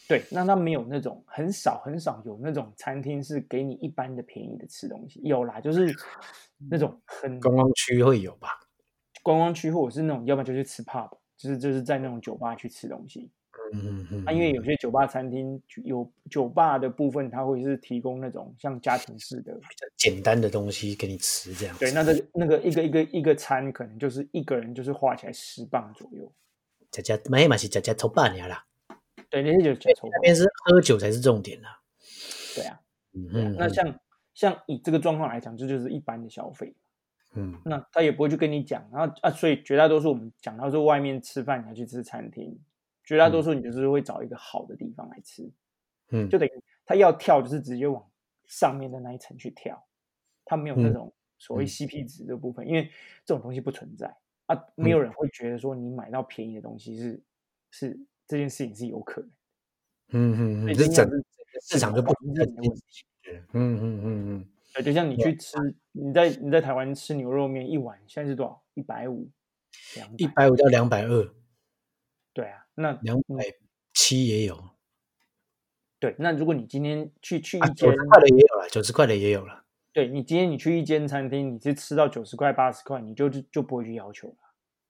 [0.07, 5.95] 对，那他没有那种很少很少有那种餐厅是给你一般的便宜的吃东西，有啦，就是
[6.69, 8.49] 那种很观光区会有吧？
[9.25, 13.31] 观光区，或者是那种要不然就去吃 pub，就是就是在那种酒吧去吃东西。
[13.73, 19.59] 嗯嗯嗯，啊，因为有些酒吧餐厅有酒吧的部分，它会是提供那种像家庭式的，
[19.97, 21.79] 简单的东西给你吃这样子。
[21.79, 26.31] 对，那这个那个一个一个一个餐可能就是一个人就是花起来十磅左右，
[26.91, 28.63] 家家没嘛是加加抽半年啦，
[29.31, 31.81] 对，那些就是加抽那边是喝酒才是重点啦。
[32.53, 32.79] 对啊，
[33.13, 33.99] 嗯嗯，那像
[34.35, 36.75] 像以这个状况来讲，这就是一般的消费。
[37.35, 37.59] 嗯。
[37.65, 42.57] 那他也不会去跟你讲，然后啊，所以绝大多数我们讲到说外面吃饭，你要去吃餐厅，
[43.03, 45.49] 绝大多数你就是会找一个好的地方来吃，
[46.09, 46.51] 嗯，就等于
[46.85, 48.03] 他要跳就是直接往
[48.45, 49.85] 上面的那一层去跳，
[50.43, 50.93] 他没有那嗯。
[50.93, 51.67] 种所谓嗯。
[51.67, 52.89] CP 值的部分，因为
[53.25, 54.15] 这种东西不存在
[54.45, 57.21] 啊，没有人会觉得说你买到便宜的东西是
[57.71, 59.29] 是这件事情是有可能，
[60.11, 63.05] 嗯嗯嗯，所以这整这应该是市场就不存在的问题。
[63.25, 64.45] 嗯嗯嗯嗯，
[64.75, 65.57] 对，就像你去吃，
[65.93, 68.61] 你在你在台湾吃牛肉面一碗现在是多少？
[68.73, 69.31] 一百五，
[69.95, 71.33] 两一百五到两百二，
[72.33, 73.45] 对啊，那两百
[73.93, 74.61] 七也有，
[75.97, 79.63] 对，那如果你今天去去啊，一间，九十块的也有了，九十块的也有了。
[79.93, 84.35] 对你今天你去一间餐厅，你是吃到九十块八十块，你就就就不会去要求了。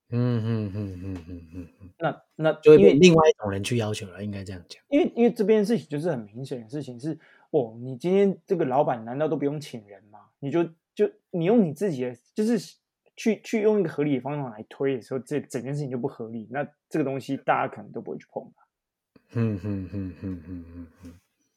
[0.08, 4.82] 嗯嗯嗯嗯嗯嗯嗯，那那就会因为另外一种人去要求了，应该这样讲。
[4.88, 7.16] 因为因为这边事情就是很明显的事情是，
[7.50, 10.20] 哦，你今天这个老板难道都不用请人吗？
[10.40, 12.58] 你就就你用你自己的，就是
[13.16, 16.46] 去去用一个合理的方法来推的时候，这整件事情就不合理。
[16.50, 18.66] 那这个东西大家可能都不会去碰吧。
[19.32, 21.14] 嗯嗯嗯嗯嗯嗯嗯，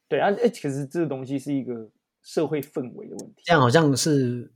[0.07, 1.89] 对啊，哎，其实这个东西是一个
[2.23, 3.43] 社会氛围的问题。
[3.45, 4.51] 这样好像是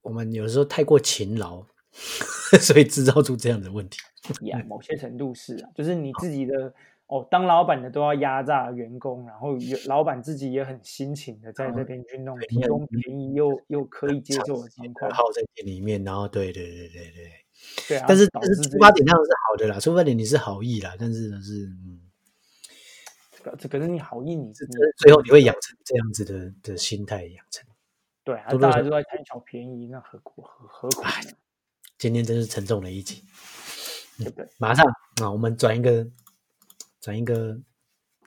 [0.00, 1.64] 我们有时候太过勤劳，
[2.60, 3.98] 所以制造出这样的问题。
[4.42, 6.72] 呀，某些程度是啊，就是你自己的
[7.06, 15.10] 哦，当老板的都要压榨员工，然后有老板自己也很辛勤的在这边去弄，提供便宜又又可以接受的情况。
[15.10, 17.32] 耗在店里面，然后对对对对对，
[17.88, 22.00] 对啊，但是但是出发点当然是好的啦，出发点你是好意啦，但是呢是嗯，
[23.42, 24.54] 个这可是你好意，你你
[24.96, 27.66] 最后你会养成这样子的的心态养成。
[28.24, 31.02] 对啊，大家都在贪小便宜，那何苦何何苦？
[31.98, 33.22] 今天真是沉重的一集，
[34.16, 34.48] 对不对？
[34.58, 34.86] 马上
[35.20, 36.06] 啊，我们转一个
[37.02, 37.58] 转一个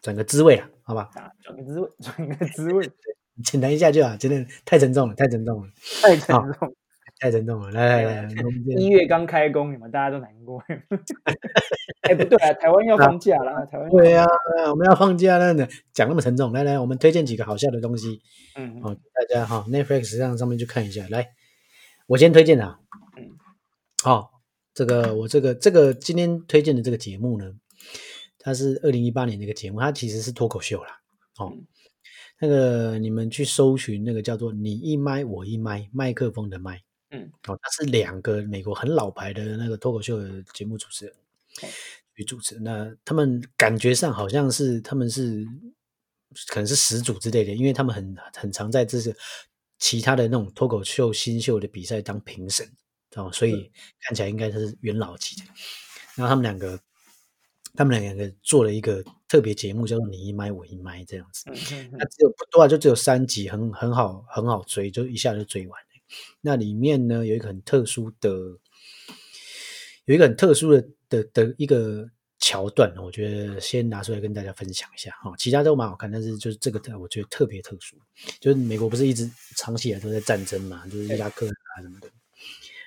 [0.01, 1.09] 转个滋味啊，好吧？
[1.15, 2.91] 啊，转个滋味，转个滋味，
[3.43, 5.69] 简单一下就好，真的太沉重了，太沉重了。
[6.03, 6.75] 太沉重。
[7.17, 7.71] 太沉重了。
[7.71, 10.61] 来来来，我们一月刚开工，你们大家都难过。
[12.03, 14.25] 哎，不对啊，台湾要放假了，台湾对啊、
[14.69, 16.51] 我们要放假了呢，讲那么沉重。
[16.51, 18.19] 来来，我们推荐几个好笑的东西，
[18.57, 21.07] 嗯，哦，大家哈、Netflix 上上面去看一下。
[21.09, 21.29] 来，
[22.07, 22.79] 我先推荐啊，
[23.17, 23.31] 嗯，
[24.03, 24.29] 好、
[24.73, 27.53] 这个我这个这个今天推荐的这个节目呢，
[28.45, 31.01] 它是二零一八年的一个节目，它其实是脱口秀啦。
[31.37, 31.65] 哦，嗯
[32.39, 36.79] 那个你们去搜寻那个叫做“你一麦我一麦”，麦克风的麦。
[37.09, 41.15] 嗯，哦，他是两个美国很老牌的那个脱口秀的节目主持人
[41.63, 41.69] 嗯
[42.15, 42.59] 去主持。
[42.59, 45.43] 那他们感觉上好像是他们是
[46.49, 49.15] 可能是始祖之类的，因为他们很很常在这是
[49.79, 52.69] 其他的那种脱口秀新秀的比赛当评审
[53.15, 53.71] 哦，所以
[54.01, 55.43] 看起来应该是元老级的。
[56.15, 56.79] 然后他们两个，
[57.75, 61.43] 他们两个做了一个特别节目，叫做“你一麦我一麦”这样子。
[61.91, 65.85] 那只有不多啊，就只有三集，很很好很好追，就一下就追完了。
[66.41, 68.29] 那里面呢有一个很特殊的，
[70.05, 72.07] 有一个很特殊的的的一个
[72.39, 75.33] 桥段，我觉得先拿出来跟大家分享一下哈。
[75.37, 77.97] 其他都蛮好看，但是就是这个特我觉得特别特殊，
[78.39, 82.07] 就是美国不是一直长期以来都在战争嘛，就是伊拉克啊什么的。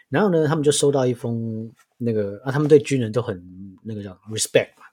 [0.09, 3.36] 然后呢，他们就收到一封那个啊，他们对军人都很
[3.89, 4.84] 那个叫 respect 嘛，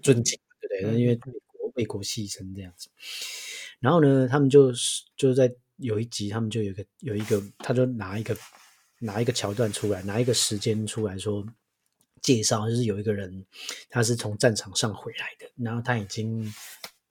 [0.00, 1.00] 尊敬，对不对？
[1.00, 2.88] 因为美国为国牺牲这样子。
[3.80, 8.36] 然后呢，他们就是就在有一集，他们就有一个有一个，他就拿一个
[9.00, 11.44] 拿一个桥段出来，拿一个时间出来说
[12.22, 13.44] 介绍，就是有一个人
[13.90, 16.50] 他是从战场上回来的，然后他已经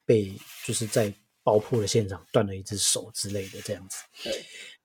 [0.06, 0.34] 被
[0.66, 1.14] 就是在
[1.44, 3.98] 爆破的现场断了一只手之类的这样子。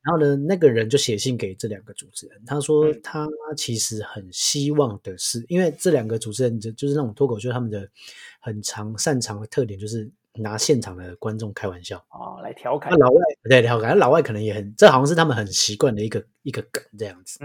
[0.03, 7.88] 对，然后呢，那个人就写信给这两个主持人，他说嗯他其实很希望的是，因为这两个主持人就就是那种脱口秀，他们的
[8.40, 11.98] 很长擅长的特点就是拿现场的观众开玩笑。
[12.11, 17.38] 哦，来调侃那，老外对调侃，老外可能也很，这好像是他们很习惯的一个一个梗这样子。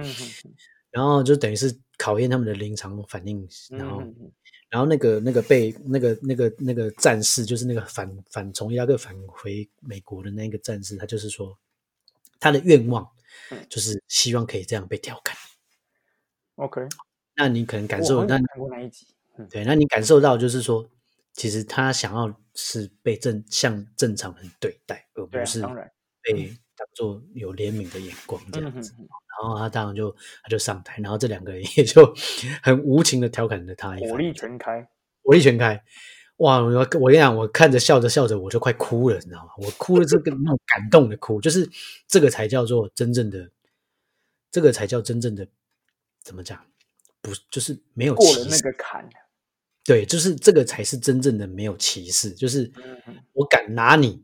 [0.91, 4.01] 然后就等于是考验他们的临场反应，然后
[4.69, 11.57] 然后那个那个被那个那个那个战士，就是那个反反从伊拉克返回美国的那个战士，他就是说
[12.39, 13.09] 他的愿望
[13.51, 15.37] 嗯就是希望可以这样被调侃。
[16.55, 16.81] ，OK，
[17.35, 19.07] 那你可能感受，那好像看过那一集，
[19.37, 20.89] 嗯对，那你感受到就是说，
[21.33, 28.93] 其实他想要是被正像正常人对待，而不是当然被当做有怜悯的眼光这嗯样子。
[28.97, 30.09] 然后他当然就
[30.43, 32.15] 他就上台，然后这两个人也就
[32.63, 34.87] 很无情的调侃了他一番，火力全开，
[35.23, 35.83] 火力全开。
[36.37, 36.61] 哇！
[36.61, 39.51] 我我跟你讲，我看着笑着笑着我就快哭了，你知道吗？
[39.57, 41.69] 我哭了这个那种感动的哭，就是
[42.07, 43.49] 这个才叫做真正的，
[44.51, 45.47] 这个才叫真正的
[46.23, 46.65] 怎么讲？
[47.21, 49.09] 不就是没有过了那歧视个坎，
[49.83, 52.71] 对，就是这个才是真正的没有歧视，就是
[53.33, 54.23] 我敢拿你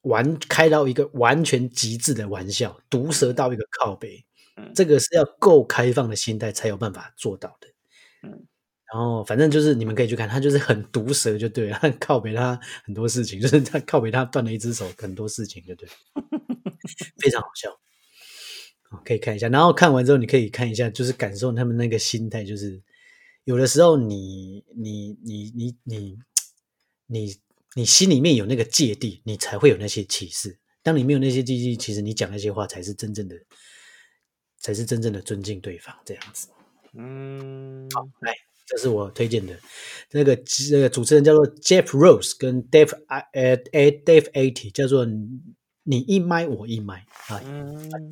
[0.00, 4.24] 玩开到一个完全极致的玩笑，毒舌到一个靠北，
[4.56, 7.68] 嗯这个是要够开放的心态才有办法做到的。
[8.22, 8.46] 嗯
[8.94, 15.94] 然后反正就是你们可以去看，他就是很毒舌就对了，他靠北他很多事情，就是他靠北他断了一只手，很多事情就对了，
[17.18, 17.72] 非常好笑。
[18.90, 22.80] 哦可以看一下，然后看完之后，你可以看一下，就是感受他们那个心态，就是
[23.42, 26.16] 有的时候你你你你你
[27.08, 27.36] 你
[27.74, 30.56] 你心里面有那个芥蒂，你才会有那些歧视。
[30.84, 33.34] 当你没有那些芥蒂，其实你讲那些话才是真正的，
[34.60, 36.46] 才是真正的尊敬对方这样子。
[36.92, 38.32] 嗯，好来，
[38.66, 39.54] 这是我推荐的，
[40.12, 40.38] 那个
[40.72, 43.56] 那个主持人叫做 Jeff Rose 跟 Dave 呃呃
[43.92, 48.10] Dave Eighty，叫做你一麦我一麦啊，嗯，那你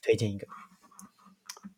[0.00, 0.46] 推荐一个，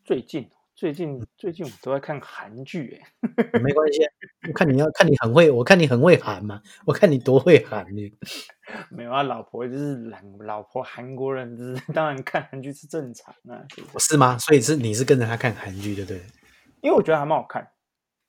[0.04, 4.12] 最近最近最近我都在看韩剧，哎，没 关系啊，
[4.48, 8.12] 我看你要看你很会，我看你很会喊嘛，我看你多会喊你。
[8.90, 13.64] 没有啊，老婆就是老老婆韩国人，就是 当然看韩剧是正常啊，
[13.98, 14.36] 是吗？
[14.38, 16.20] 所以是你是跟着他看韩剧，对不对？
[16.82, 17.66] 因为我觉得还蛮好看。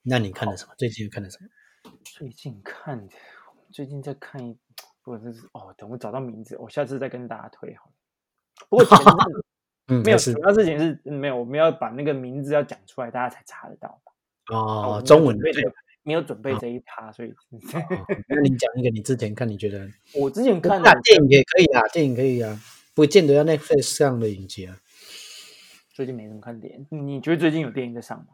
[0.08, 0.72] 那你看了什么？
[0.78, 1.48] 最近有看了什么？
[2.04, 3.14] 最近看的，
[3.72, 4.56] 最近在看一，
[5.02, 7.92] 不是哦，等我找到名字，我下次再跟大家推好了。
[8.68, 8.86] 不过
[9.88, 14.00] 嗯，没有，是主要事情是嗯没有，我们要把那个名字要讲出来，大家才查得到。
[14.48, 15.52] 我哦中文对
[16.04, 17.58] 没有准备这一趴，所以 哦
[18.28, 22.60] 那你讲一个你之前看你觉得 我之前看的那电影也可以啊，电影可以啊，
[22.94, 24.78] 不见得要 Netflix 上的影集啊。
[25.92, 28.26] 最近没怎么看电影，你觉得最近有电影在上吗？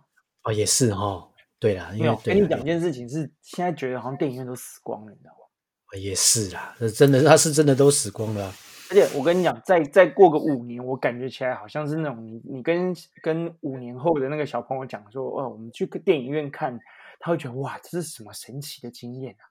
[0.45, 1.29] 哦，也是哈。
[1.63, 5.97] 对啦，因为跟你讲一件事情是，现在觉得好像电影院都死光了，你知道吗？
[5.97, 8.55] 也是啦，这真的他是真的都死光了啊、
[8.91, 12.93] 而且我跟你讲，再再过个五年，我感觉起来好像是那种你你跟
[13.23, 16.77] 跟五年后的那个小朋友讲说，哦，我们去个电影院看，
[17.21, 19.45] 他会觉得哇，这是什么神奇的经验啊！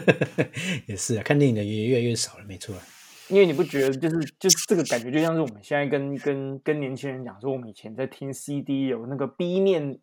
[0.88, 2.82] 也是啊，看电影的也越来越少了，没错啊。
[3.28, 10.00] 因为你不觉得就是就是这个感觉，就像是我们现在跟跟跟年轻人讲说，我们以前在听 CD 有那个 B 面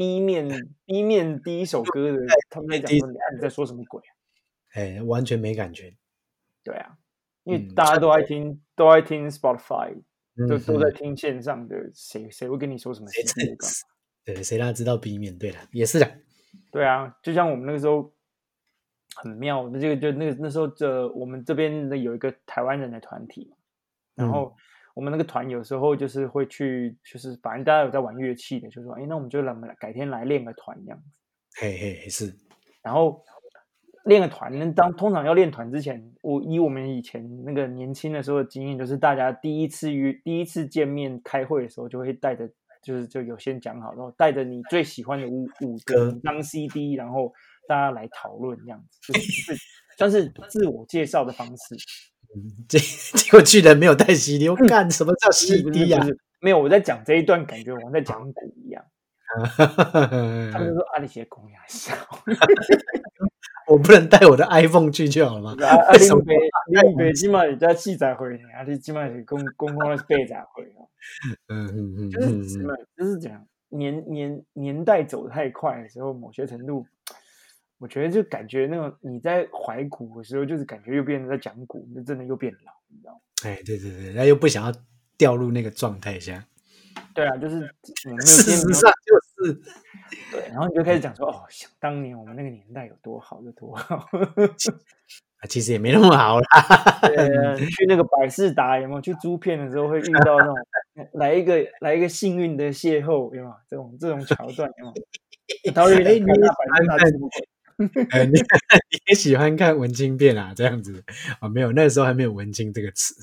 [0.00, 0.48] B 面
[0.86, 4.10] B 面第一首歌的，他们在讲说你你在说什么鬼啊？
[4.72, 5.94] 哎，完全没感觉。
[6.64, 6.96] 对啊，
[7.44, 9.92] 因为嗯大家都爱听都爱听 Spotify，
[10.48, 13.66] 都嗯都在听线上的，谁谁会跟你说什么谁 CD 的歌？
[14.24, 15.36] 对，谁让他知道 B 面？
[15.36, 16.10] 对了，也是的。
[16.70, 18.10] 对啊，就像我们那个时候
[19.16, 23.56] 很妙，这个就那个那时候这我们这边的有一个台湾人的团体嘛，
[24.14, 24.56] 然嗯后
[24.94, 31.04] 我们那个团有时候就是会去，就是反正大家有在玩乐器的，就说哎，那我们就来我们改天来练个团这样子，
[31.60, 32.34] 嘿嘿，是，
[32.82, 33.22] 然后
[34.04, 42.50] 练个团，那当通常要练团之前，我以我们以前那个年轻的时候的经验，就是大家第一次约第一次见面开会的时候，就会带着。
[42.82, 47.30] 就是就有先讲好，然后带着你最喜欢的五五个张 CD，然后
[47.68, 49.54] 大家来讨论这样子，就是
[49.98, 51.76] 算是自我介绍的方式。
[52.34, 56.06] 嗯结结果去人没有带 CD，我干什么叫 CD 啊不？
[56.06, 58.82] 是没有，我在讲这一段，感觉我在讲古一样。
[60.52, 61.94] 他们就说：“啊，你写公呀笑。
[63.68, 65.56] 我不能带我的 iPhone 去就好了吗？
[65.64, 66.34] 啊你北
[66.88, 70.88] 你北起码也在四十岁呢，啊，你起码是公公公是八十岁哦。
[71.48, 76.84] 嗯嗯嗯就是什么，就是讲年年年代走太快的时候，某些程度，
[77.80, 83.20] 我觉得就感觉那种你在怀古的时候，就是感觉又变成在讲古，就真的又变老，你知道吗？
[83.44, 84.72] 哎，对对对，那又不想要
[85.16, 86.46] 掉入那个状态下。
[87.14, 89.54] 对啊，就是我们没有事见实上就是，
[90.30, 93.96] 对，然后你就开始讲说，哦，想当年我们那个年代有多好，有多好。
[95.40, 96.46] 啊其实也没那么好啦。
[97.00, 99.00] 呃，去那个百事达有没有？
[99.00, 100.54] 去租片的时候会遇到那种
[101.14, 103.54] 来一个来一个幸运的邂逅，有没有？
[103.66, 104.92] 这种这种桥段有没
[105.64, 105.72] 有？
[105.72, 107.48] 他会哎你百事达什么鬼？
[108.10, 108.32] 呃，你
[108.90, 110.52] 你也喜欢看文青片啊？
[110.54, 111.02] 这样子
[111.40, 111.48] 啊？
[111.48, 113.14] 没有，那时候还没有文青这个词。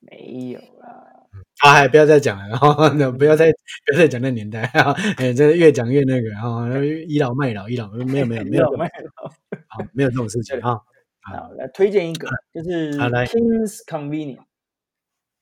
[0.00, 1.26] 没有啦，
[1.60, 3.50] 啊，还不要再讲了，然后，不要再
[3.84, 4.92] 不要再讲那年代啊！
[5.18, 10.78] 哎，这越讲越那个，然后倚老卖老，倚老没有没有没有这种没啊，没有这种事情啊。
[11.20, 14.36] 好，来推荐一个，就是好 King's Convenience》，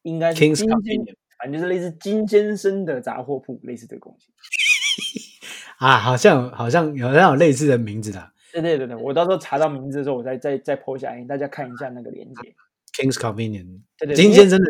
[0.02, 4.32] 应该是 King's Convenience，反正就是类似金先生的杂货铺，类似这个东西。
[5.78, 8.30] 啊，好像好像好像有类似的名字的
[8.62, 12.54] 对对对对，我到时候查到名字的时候，我再再再 po 下来，大家看一下那个链接。
[12.94, 14.66] King's Convenient，对对，金先生的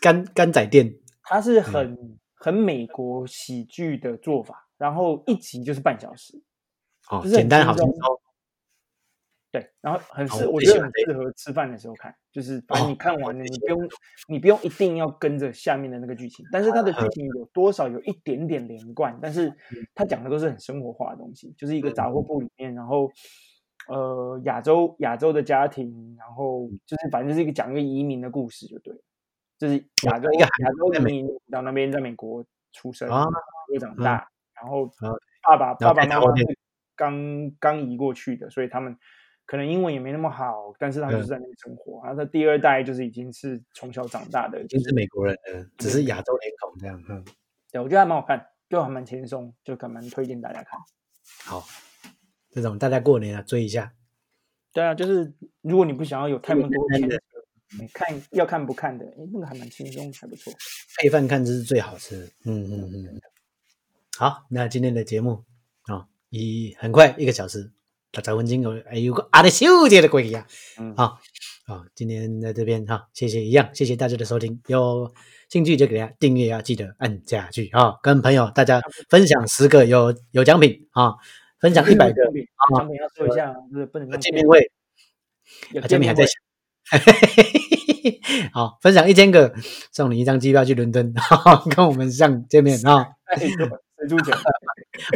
[0.00, 6.40] 干干仔店它是很很美国喜剧的做法，然后一集就是半小时，
[7.10, 8.20] 哦，就是简单好轻松。
[9.54, 13.88] 对，然后很适，我我觉得很适合吃饭的时候看，就是反正哦你看完了，你不用
[14.26, 19.54] 你不用一定要跟着下面的那个剧情，但是它的剧情有多少有一点点连贯，但是
[19.94, 23.08] 它讲的都是很生活化的东西，就是一个杂货铺里面，然后
[23.86, 29.00] 呃亚洲亚洲的家庭，然后就是反正就是一个讲一个移民的故事就对了，
[29.56, 29.76] 就是
[30.08, 33.24] 亚洲亚洲移民到那边在美国出生，啊
[33.72, 34.28] 美国长大，
[34.60, 35.16] 然后然后
[35.48, 36.58] 爸爸爸爸妈妈是
[36.96, 38.96] 刚刚移过去的，所以他们
[39.46, 42.02] 可能英文也没那么好，但是他们就是在那边生活。
[42.04, 47.02] 然后他第二代就是已经是从小长大的，就已经是美国人了，只是亚洲脸孔这样。
[47.08, 47.24] 嗯，
[47.70, 50.78] 对我觉得还蛮好看，就还蛮轻松，就可蛮推荐大家看。
[51.44, 51.66] 好，
[52.50, 53.92] 这种大家过年啊追一下。
[54.72, 56.62] 对啊，就是如果你不想要有太多
[57.92, 60.52] 看要看不看的，哎，那个还蛮轻松，还不错。
[60.96, 62.26] 配饭看这是最好吃的。
[62.44, 63.20] 嗯嗯嗯。
[64.16, 65.44] 好，那今天的节目
[65.82, 67.72] 啊、哦，以很快一个小时，
[68.14, 70.46] 大家文经有还有个阿的秀姐的鬼呀。
[70.78, 71.18] 嗯，好
[71.66, 74.60] 啊，今天在这边哈，谢谢一样，谢谢大家的收听。
[74.68, 75.12] 有
[75.48, 81.14] 兴趣就给大家订阅啊，记得按下去啊，跟朋友大家分享十个有有奖品啊，
[81.58, 82.46] 分享一百个奖品
[82.76, 84.70] 奖品要说一下，就是不能用见面会，
[85.88, 86.34] 奖品还在会想。
[88.52, 89.52] 好，分享一千个，
[89.90, 91.12] 送你一张机票去伦敦，
[91.74, 93.06] 跟我们上见面啊！
[93.36, 93.48] 谁
[94.08, 94.36] 出钱？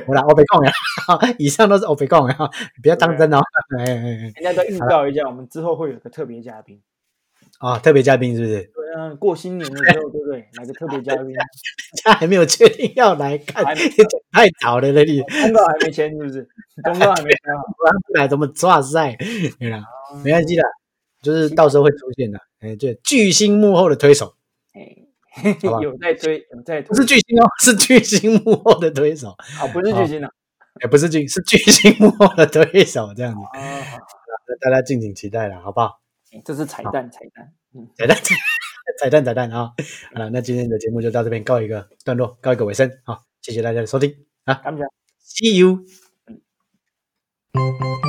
[0.07, 0.73] 我啦，我别讲呀，
[1.39, 2.37] 以上都是我别讲呀，
[2.83, 3.41] 不要当真哦。
[3.79, 6.81] 哎哎哎，人家都预告一下，我们之后会有个特别嘉宾。
[7.61, 8.71] 哦，特别嘉宾是不是？
[8.75, 10.49] 对啊，过新年的时候，对不对？
[10.55, 11.35] 来个特别嘉宾，
[12.05, 13.65] 他还没有确定要来看
[14.33, 16.49] 太早了那里，公告还没签，是不是？
[16.85, 17.63] 公告还没签 好。
[18.07, 19.17] 不来怎么抓赛？
[19.59, 19.83] 对啦，
[20.25, 20.63] 没关系的，
[21.23, 22.39] 就是到时候会出现的。
[22.61, 24.35] 哎，对，巨星幕后的推手，
[24.75, 24.97] 哎，
[25.83, 29.31] 有在推，有在推不是巨星哦，是巨星幕后的推手，
[29.61, 30.31] 啊，不是巨星啊。
[30.81, 33.99] 也不是巨，是巨星幕后的推手，这样子，啊，好
[34.61, 36.01] 大家敬请期待了，好不好？
[36.33, 37.53] 哎这是彩蛋，彩蛋。
[37.75, 38.17] 嗯，彩蛋，
[39.01, 39.73] 彩蛋，彩蛋啊！
[40.15, 43.25] 好了，那今天的节目就到这边告一个段落，告一个尾声好！
[43.43, 44.15] 谢谢大家的收听
[44.45, 44.85] 啊感谢。
[45.21, 45.85] ，See you。
[46.29, 48.08] 嗯